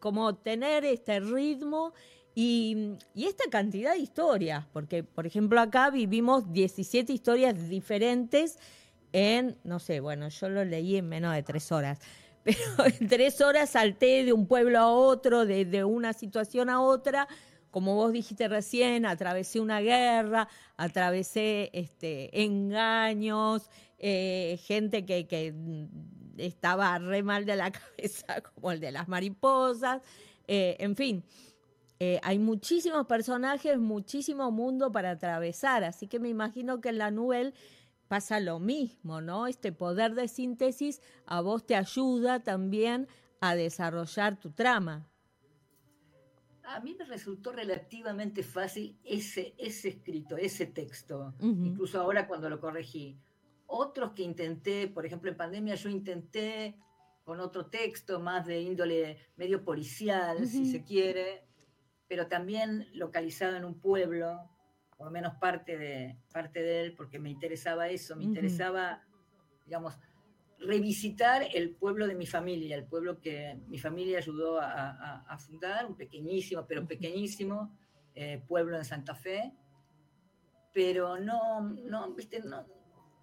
como 0.00 0.34
tener 0.36 0.86
este 0.86 1.20
ritmo 1.20 1.92
y, 2.34 2.96
esta 3.14 3.44
cantidad 3.50 3.92
de 3.92 3.98
historias, 3.98 4.64
porque 4.72 5.04
por 5.04 5.26
ejemplo 5.26 5.60
acá 5.60 5.90
vivimos 5.90 6.50
17 6.50 7.12
historias 7.12 7.68
diferentes 7.68 8.58
en, 9.12 9.58
no 9.62 9.78
sé, 9.78 10.00
bueno, 10.00 10.30
yo 10.30 10.48
lo 10.48 10.64
leí 10.64 10.96
en 10.96 11.10
menos 11.10 11.34
de 11.34 11.42
tres 11.42 11.70
horas, 11.72 11.98
pero 12.42 12.58
en 12.86 13.06
tres 13.06 13.42
horas 13.42 13.70
salté 13.70 14.24
de 14.24 14.32
un 14.32 14.46
pueblo 14.46 14.78
a 14.78 14.90
otro, 14.90 15.44
de, 15.44 15.84
una 15.84 16.14
situación 16.14 16.70
a 16.70 16.80
otra, 16.80 17.28
como 17.76 17.94
vos 17.94 18.10
dijiste 18.10 18.48
recién, 18.48 19.04
atravesé 19.04 19.60
una 19.60 19.80
guerra, 19.80 20.48
atravesé 20.78 21.68
este, 21.74 22.42
engaños, 22.42 23.68
eh, 23.98 24.58
gente 24.64 25.04
que, 25.04 25.54
estaba 26.38 26.98
re 26.98 27.22
mal 27.22 27.44
de 27.44 27.54
la 27.54 27.70
cabeza, 27.98 28.40
como 28.40 28.72
el 28.72 28.80
de 28.80 28.92
las 28.92 29.08
mariposas. 29.08 30.00
Eh, 30.48 30.78
en 30.80 30.96
fin, 30.96 31.22
eh, 32.00 32.18
hay 32.22 32.38
muchísimos 32.38 33.06
personajes, 33.06 33.78
muchísimo 33.78 34.50
mundo 34.50 34.90
para 34.90 35.10
atravesar, 35.10 35.84
así 35.84 36.06
que 36.06 36.18
me 36.18 36.30
imagino 36.30 36.80
que 36.80 36.88
en 36.88 36.96
la 36.96 37.10
novela 37.10 37.52
pasa 38.08 38.40
lo 38.40 38.58
mismo, 38.58 39.20
¿no? 39.20 39.48
Este 39.48 39.70
poder 39.70 40.14
de 40.14 40.28
síntesis 40.28 41.02
a 41.26 41.42
vos 41.42 41.66
te 41.66 41.76
ayuda 41.76 42.40
también 42.40 43.06
a 43.42 43.54
desarrollar 43.54 44.40
tu 44.40 44.50
trama. 44.50 45.10
A 46.66 46.80
mí 46.80 46.96
me 46.98 47.04
resultó 47.04 47.52
relativamente 47.52 48.42
fácil 48.42 48.98
ese, 49.04 49.54
ese 49.56 49.88
escrito, 49.88 50.36
ese 50.36 50.66
texto, 50.66 51.34
incluso 51.40 52.00
ahora 52.00 52.26
cuando 52.26 52.50
lo 52.50 52.60
corregí. 52.60 53.16
Otros 53.66 54.12
que 54.12 54.22
intenté, 54.22 54.88
por 54.88 55.06
ejemplo, 55.06 55.30
en 55.30 55.36
pandemia 55.36 55.74
yo 55.76 55.88
intenté 55.88 56.76
con 57.24 57.40
otro 57.40 57.66
texto 57.66 58.20
más 58.20 58.46
de 58.46 58.60
índole 58.60 59.18
medio 59.36 59.64
policial, 59.64 60.46
si 60.46 60.70
se 60.70 60.84
quiere, 60.84 61.44
pero 62.08 62.28
también 62.28 62.88
localizado 62.94 63.56
en 63.56 63.64
un 63.64 63.80
pueblo, 63.80 64.48
por 64.96 65.06
lo 65.06 65.10
menos 65.10 65.34
parte 65.34 65.76
de, 65.76 66.18
parte 66.32 66.62
de 66.62 66.82
él, 66.82 66.94
porque 66.94 67.18
me 67.18 67.30
interesaba 67.30 67.88
eso, 67.88 68.16
me 68.16 68.24
interesaba, 68.24 69.02
digamos, 69.64 69.98
revisitar 70.58 71.46
el 71.54 71.74
pueblo 71.74 72.06
de 72.06 72.14
mi 72.14 72.26
familia, 72.26 72.76
el 72.76 72.86
pueblo 72.86 73.20
que 73.20 73.60
mi 73.68 73.78
familia 73.78 74.18
ayudó 74.18 74.58
a, 74.60 75.36
fundar, 75.38 75.86
un 75.86 75.96
pequeñísimo, 75.96 76.66
pero 76.66 76.86
pequeñísimo 76.86 77.76
eh, 78.14 78.42
pueblo 78.46 78.76
en 78.76 78.84
Santa 78.84 79.14
Fe, 79.14 79.52
pero 80.72 81.18
no, 81.18 81.60
no, 81.60 82.12
¿viste? 82.14 82.40
no, 82.40 82.66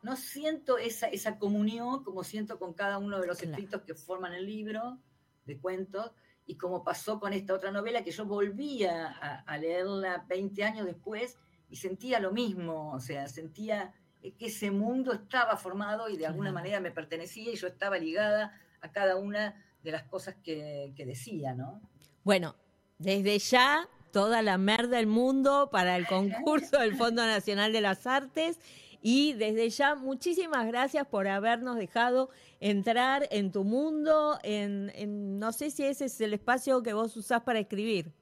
no 0.04 0.16
siento 0.16 0.78
esa, 0.78 1.08
esa 1.08 1.40
comunión 1.40 2.04
como 2.04 2.24
siento 2.24 2.60
con 2.60 2.74
cada 2.74 2.98
uno 2.98 3.20
de 3.20 3.28
los 3.28 3.42
escritos 3.42 3.82
que 3.82 3.96
forman 3.96 4.34
el 4.34 4.46
libro 4.46 5.00
de 5.46 5.60
cuentos, 5.60 6.12
y 6.46 6.58
como 6.58 6.84
pasó 6.84 7.20
con 7.20 7.34
esta 7.34 7.54
otra 7.54 7.72
novela 7.72 8.04
que 8.04 8.12
yo 8.12 8.26
volvía 8.26 9.08
a, 9.08 9.58
leerla 9.58 10.26
20 10.28 10.64
años 10.64 10.86
después 10.86 11.38
y 11.70 11.78
sentía 11.78 12.20
lo 12.20 12.32
mismo, 12.32 12.92
o 12.92 13.00
sea, 13.00 13.28
sentía 13.28 13.94
que 14.32 14.48
ese 14.48 14.72
mundo 14.72 15.14
estaba 15.14 15.58
formado 15.58 16.10
y 16.10 16.18
de 16.18 16.26
alguna 16.26 16.52
manera 16.52 16.80
me 16.80 16.92
pertenecía 16.92 17.52
y 17.52 17.56
yo 17.56 17.68
estaba 17.68 17.98
ligada 17.98 18.58
a 18.82 18.92
cada 18.92 19.18
una 19.18 19.62
de 19.84 19.92
las 19.92 20.04
cosas 20.04 20.36
que, 20.44 20.94
decía, 20.98 21.54
¿no? 21.54 21.82
Bueno, 22.24 22.56
desde 22.98 23.38
ya 23.40 23.90
toda 24.12 24.42
la 24.42 24.58
merda 24.58 24.98
del 24.98 25.08
mundo 25.08 25.70
para 25.72 25.98
el 25.98 26.08
concurso 26.08 26.80
del 26.80 26.96
Fondo 26.96 27.26
Nacional 27.26 27.74
de 27.74 27.82
las 27.82 28.08
Artes 28.08 28.60
y 29.02 29.34
desde 29.34 29.70
ya, 29.70 29.96
muchísimas 29.96 30.66
gracias 30.66 31.06
por 31.06 31.28
habernos 31.28 31.76
dejado 31.76 32.30
entrar 32.62 33.28
en 33.32 33.52
tu 33.52 33.66
mundo, 33.66 34.40
en, 34.44 35.38
no 35.38 35.52
sé 35.52 35.72
si 35.72 35.84
ese 35.84 36.06
es 36.06 36.22
el 36.22 36.34
espacio 36.34 36.82
que 36.82 36.94
vos 36.94 37.18
usás 37.18 37.42
para 37.42 37.60
escribir. 37.60 38.14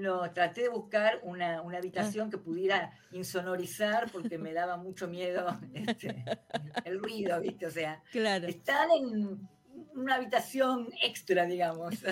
No, 0.00 0.30
traté 0.32 0.62
de 0.62 0.68
buscar 0.68 1.20
una, 1.22 1.58
habitación 1.58 2.30
que 2.30 2.38
pudiera 2.38 2.90
insonorizar 3.12 4.10
porque 4.10 4.36
me 4.36 4.52
daba 4.52 4.76
mucho 4.76 5.06
miedo 5.06 5.46
este, 5.74 6.24
el 6.84 6.98
ruido, 6.98 7.40
¿viste? 7.40 7.66
O 7.66 7.70
sea, 7.70 8.02
claro. 8.10 8.48
están 8.48 8.90
en 8.90 9.48
una 9.94 10.16
habitación 10.16 10.88
extra, 11.02 11.46
digamos. 11.46 11.94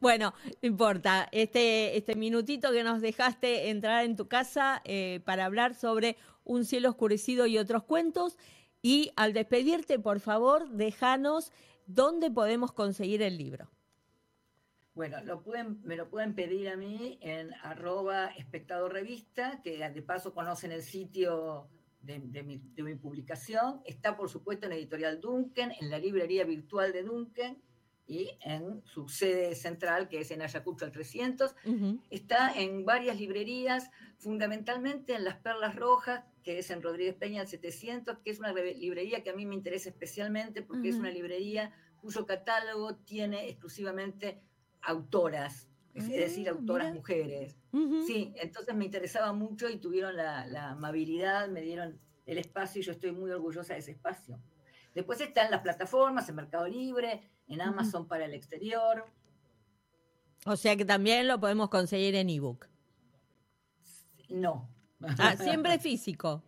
Bueno, 0.00 0.34
no 0.44 0.68
importa. 0.68 1.28
Este, 1.32 1.96
este 1.96 2.14
minutito 2.14 2.72
que 2.72 2.82
nos 2.82 3.00
dejaste 3.00 3.70
entrar 3.70 4.04
en 4.04 4.16
tu 4.16 4.28
casa 4.28 4.82
eh, 4.84 5.20
para 5.24 5.46
hablar 5.46 5.74
sobre 5.74 6.16
Un 6.44 6.64
cielo 6.64 6.90
oscurecido 6.90 7.46
y 7.46 7.56
otros 7.56 7.84
cuentos. 7.84 8.36
Y 8.82 9.12
al 9.16 9.32
despedirte, 9.32 9.98
por 9.98 10.20
favor, 10.20 10.68
déjanos 10.70 11.52
dónde 11.86 12.30
podemos 12.30 12.72
conseguir 12.72 13.22
el 13.22 13.38
libro. 13.38 13.70
Bueno, 14.94 15.22
lo 15.24 15.42
pueden, 15.42 15.80
me 15.84 15.96
lo 15.96 16.08
pueden 16.08 16.34
pedir 16.34 16.68
a 16.68 16.76
mí 16.76 17.18
en 17.22 17.54
arroba 17.62 18.26
espectador 18.36 18.92
revista, 18.92 19.60
que 19.62 19.88
de 19.88 20.02
paso 20.02 20.34
conocen 20.34 20.72
el 20.72 20.82
sitio 20.82 21.68
de, 22.02 22.42
mi, 22.42 22.94
publicación. 22.96 23.80
Está, 23.84 24.16
por 24.16 24.28
supuesto, 24.28 24.66
en 24.66 24.72
Editorial 24.72 25.20
Duncan, 25.20 25.72
en 25.80 25.90
la 25.90 25.98
librería 25.98 26.44
virtual 26.44 26.92
de 26.92 27.02
Duncan 27.02 27.58
y 28.06 28.30
en 28.40 28.82
su 28.84 29.08
sede 29.08 29.54
central, 29.54 30.08
que 30.08 30.20
es 30.20 30.30
en 30.32 30.42
Ayacucho 30.42 30.84
al 30.84 30.92
300. 30.92 31.54
Está 32.10 32.52
en 32.52 32.84
varias 32.84 33.18
librerías, 33.18 33.90
fundamentalmente 34.18 35.14
en 35.14 35.24
Las 35.24 35.36
Perlas 35.36 35.76
Rojas, 35.76 36.24
que 36.42 36.58
es 36.58 36.70
en 36.70 36.82
Rodríguez 36.82 37.14
Peña 37.14 37.42
al 37.42 37.48
700, 37.48 38.18
que 38.18 38.30
es 38.30 38.40
una 38.40 38.52
librería 38.52 39.22
que 39.22 39.30
a 39.30 39.34
mí 39.34 39.46
me 39.46 39.54
interesa 39.54 39.90
especialmente 39.90 40.62
porque 40.62 40.88
es 40.88 40.96
una 40.96 41.10
librería 41.10 41.72
cuyo 42.00 42.26
catálogo 42.26 42.96
tiene 42.96 43.48
exclusivamente 43.48 44.40
autoras, 44.82 45.68
es 45.94 46.08
decir, 46.08 46.48
ah, 46.48 46.52
autoras 46.52 46.94
mujeres. 46.94 47.56
Sí, 48.06 48.32
entonces 48.36 48.74
me 48.74 48.84
interesaba 48.84 49.32
mucho 49.32 49.68
y 49.68 49.76
tuvieron 49.78 50.16
la, 50.16 50.70
amabilidad, 50.70 51.48
me 51.48 51.60
dieron 51.62 51.98
el 52.26 52.38
espacio 52.38 52.80
y 52.80 52.84
yo 52.84 52.92
estoy 52.92 53.12
muy 53.12 53.30
orgullosa 53.30 53.74
de 53.74 53.80
ese 53.80 53.92
espacio. 53.92 54.40
Después 54.94 55.20
están 55.20 55.50
las 55.50 55.60
plataformas, 55.60 56.28
en 56.28 56.34
Mercado 56.36 56.66
Libre, 56.66 57.30
en 57.46 57.60
Amazon 57.60 58.06
para 58.06 58.24
el 58.24 58.34
exterior. 58.34 59.04
O 60.46 60.56
sea 60.56 60.76
que 60.76 60.84
también 60.84 61.28
lo 61.28 61.38
podemos 61.38 61.68
conseguir 61.68 62.14
en 62.14 62.30
ebook. 62.30 62.66
No. 64.28 64.68
Ah, 65.18 65.36
siempre 65.36 65.78
físico. 65.78 66.42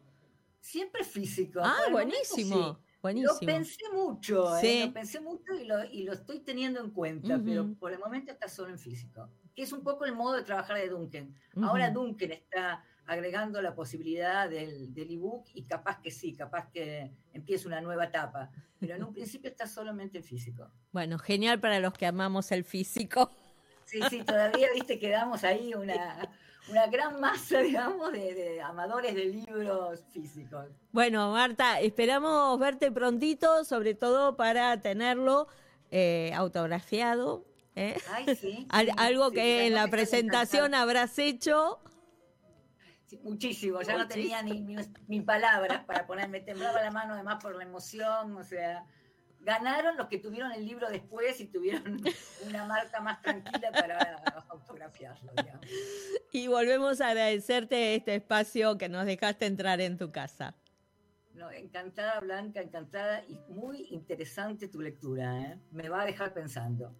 Siempre 0.60 1.04
físico. 1.04 1.60
Ah, 1.62 1.88
buenísimo. 1.90 2.78
Buenísimo. 3.02 3.32
Lo 3.40 3.46
pensé 3.46 3.84
mucho, 3.92 4.56
¿eh? 4.58 4.86
lo 4.86 4.92
pensé 4.92 5.20
mucho 5.20 5.54
y 5.54 5.64
lo, 5.64 5.84
y 5.84 6.04
lo, 6.04 6.12
estoy 6.12 6.38
teniendo 6.38 6.80
en 6.80 6.90
cuenta, 6.90 7.40
pero 7.44 7.74
por 7.74 7.92
el 7.92 7.98
momento 7.98 8.30
está 8.30 8.48
solo 8.48 8.70
en 8.70 8.78
físico, 8.78 9.28
que 9.56 9.62
es 9.62 9.72
un 9.72 9.82
poco 9.82 10.04
el 10.04 10.14
modo 10.14 10.36
de 10.36 10.44
trabajar 10.44 10.76
de 10.76 10.88
Duncan. 10.88 11.34
Ahora 11.60 11.90
Duncan 11.90 12.30
está 12.30 12.84
agregando 13.04 13.60
la 13.60 13.74
posibilidad 13.74 14.48
del, 14.48 14.94
del 14.94 15.10
ebook 15.10 15.48
y 15.52 15.64
capaz 15.64 16.00
que 16.00 16.12
sí, 16.12 16.32
capaz 16.32 16.70
que 16.70 17.12
empiece 17.32 17.66
una 17.66 17.80
nueva 17.80 18.04
etapa, 18.04 18.52
pero 18.78 18.94
en 18.94 19.02
un 19.02 19.12
principio 19.12 19.50
está 19.50 19.66
solamente 19.66 20.18
en 20.18 20.24
físico. 20.24 20.70
Bueno, 20.92 21.18
genial 21.18 21.58
para 21.58 21.80
los 21.80 21.94
que 21.94 22.06
amamos 22.06 22.52
el 22.52 22.62
físico. 22.62 23.32
Sí, 23.84 24.00
sí, 24.08 24.22
todavía, 24.22 24.68
viste, 24.72 25.00
quedamos 25.00 25.42
ahí 25.42 25.74
una, 25.74 26.30
una 26.68 26.86
gran 26.86 27.20
masa, 27.20 27.58
digamos, 27.60 28.12
de, 28.12 28.60
amadores 28.62 29.14
de 29.14 29.24
libros 29.26 30.04
físicos. 30.12 30.66
Bueno, 30.92 31.32
Marta, 31.32 31.80
esperamos 31.80 32.58
verte 32.58 32.90
prontito, 32.92 33.64
sobre 33.64 33.94
todo 33.94 34.36
para 34.36 34.80
tenerlo 34.80 35.48
eh, 35.90 36.32
autografiado. 36.34 37.44
¿eh? 37.76 37.96
Ay, 38.12 38.36
sí, 38.36 38.66
Algo 38.96 39.30
que 39.30 39.66
en 39.66 39.74
la 39.74 39.88
presentación 39.88 40.74
habrás 40.74 41.18
hecho. 41.18 41.80
muchísimo, 43.22 43.82
ya 43.82 43.98
no 43.98 44.08
tenía 44.08 44.42
ni, 44.42 44.76
ni, 45.08 45.20
palabras 45.20 45.84
para 45.84 46.06
ponerme, 46.06 46.40
temblaba 46.40 46.80
la 46.80 46.90
mano 46.90 47.14
además 47.14 47.42
por 47.42 47.56
la 47.56 47.64
emoción, 47.64 48.36
o 48.36 48.44
sea, 48.44 48.86
ganaron 49.42 49.96
los 49.96 50.08
que 50.08 50.18
tuvieron 50.18 50.52
el 50.52 50.64
libro 50.64 50.88
después 50.88 51.40
y 51.40 51.46
tuvieron 51.46 52.00
una 52.46 52.64
marca 52.64 53.00
más 53.00 53.20
tranquila 53.20 53.70
para 53.72 54.22
autografiarlo. 54.48 55.32
Y 56.34 56.48
volvemos 56.48 57.02
a 57.02 57.08
agradecerte 57.08 57.94
este 57.94 58.14
espacio 58.14 58.78
que 58.78 58.88
nos 58.88 59.04
dejaste 59.04 59.44
entrar 59.44 59.82
en 59.82 59.98
tu 59.98 60.10
casa. 60.10 60.56
No, 61.34 61.50
encantada, 61.50 62.20
Blanca, 62.20 62.62
encantada 62.62 63.22
y 63.28 63.38
muy 63.52 63.88
interesante 63.90 64.68
tu 64.68 64.80
lectura. 64.80 65.42
¿eh? 65.42 65.58
Me 65.70 65.90
va 65.90 66.02
a 66.02 66.06
dejar 66.06 66.32
pensando. 66.32 66.94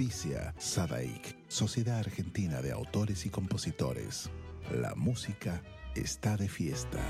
Auspicia 0.00 0.54
Sadaik, 0.56 1.36
Sociedad 1.46 1.98
Argentina 1.98 2.62
de 2.62 2.72
Autores 2.72 3.26
y 3.26 3.28
Compositores. 3.28 4.30
La 4.72 4.94
música 4.94 5.62
está 5.94 6.38
de 6.38 6.48
fiesta. 6.48 7.04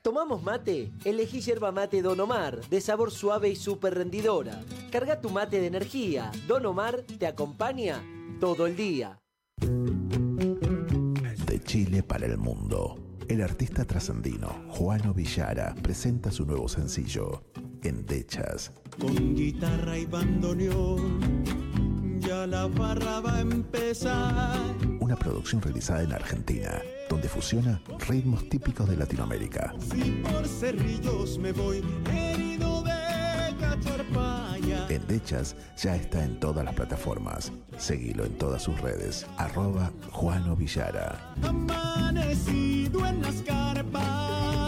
¿Tomamos 0.00 0.42
mate? 0.42 0.90
Elegí 1.04 1.42
yerba 1.42 1.72
mate 1.72 2.00
Don 2.00 2.18
Omar, 2.20 2.66
de 2.70 2.80
sabor 2.80 3.10
suave 3.10 3.50
y 3.50 3.56
súper 3.56 3.94
rendidora. 3.94 4.64
Carga 4.90 5.20
tu 5.20 5.28
mate 5.28 5.60
de 5.60 5.66
energía. 5.66 6.32
Don 6.46 6.64
Omar 6.64 7.02
te 7.18 7.26
acompaña 7.26 8.02
todo 8.40 8.66
el 8.66 8.76
día. 8.76 9.18
De 11.44 11.60
Chile 11.64 12.02
para 12.02 12.24
el 12.24 12.38
mundo. 12.38 12.96
El 13.28 13.42
artista 13.42 13.84
trascendino 13.84 14.48
Juano 14.70 15.12
Villara 15.12 15.74
presenta 15.82 16.30
su 16.30 16.46
nuevo 16.46 16.66
sencillo, 16.66 17.42
Endechas. 17.82 18.72
Con 18.98 19.34
guitarra 19.34 19.96
y 19.98 20.06
bandoneón, 20.06 21.44
ya 22.20 22.46
la 22.46 22.66
barra 22.66 23.20
va 23.20 23.36
a 23.36 23.40
empezar. 23.40 24.58
Una 25.00 25.16
producción 25.16 25.62
realizada 25.62 26.02
en 26.02 26.12
Argentina, 26.12 26.82
donde 27.08 27.28
fusiona 27.28 27.80
ritmos 28.08 28.48
típicos 28.48 28.88
de 28.88 28.96
Latinoamérica. 28.96 29.74
Si 29.90 30.10
por 30.22 30.46
cerrillos 30.46 31.38
me 31.38 31.52
voy 31.52 31.82
herido 32.12 32.82
de 32.82 33.56
cacharpaya. 33.58 34.86
Endechas 34.88 35.56
ya 35.76 35.96
está 35.96 36.24
en 36.24 36.40
todas 36.40 36.64
las 36.64 36.74
plataformas. 36.74 37.52
Seguilo 37.78 38.24
en 38.24 38.36
todas 38.36 38.62
sus 38.62 38.80
redes. 38.80 39.26
Arroba 39.36 39.92
Juano 40.10 40.56
Villara. 40.56 41.34
Amanecido 41.42 43.06
en 43.06 43.22
las 43.22 43.42
carpas. 43.42 44.67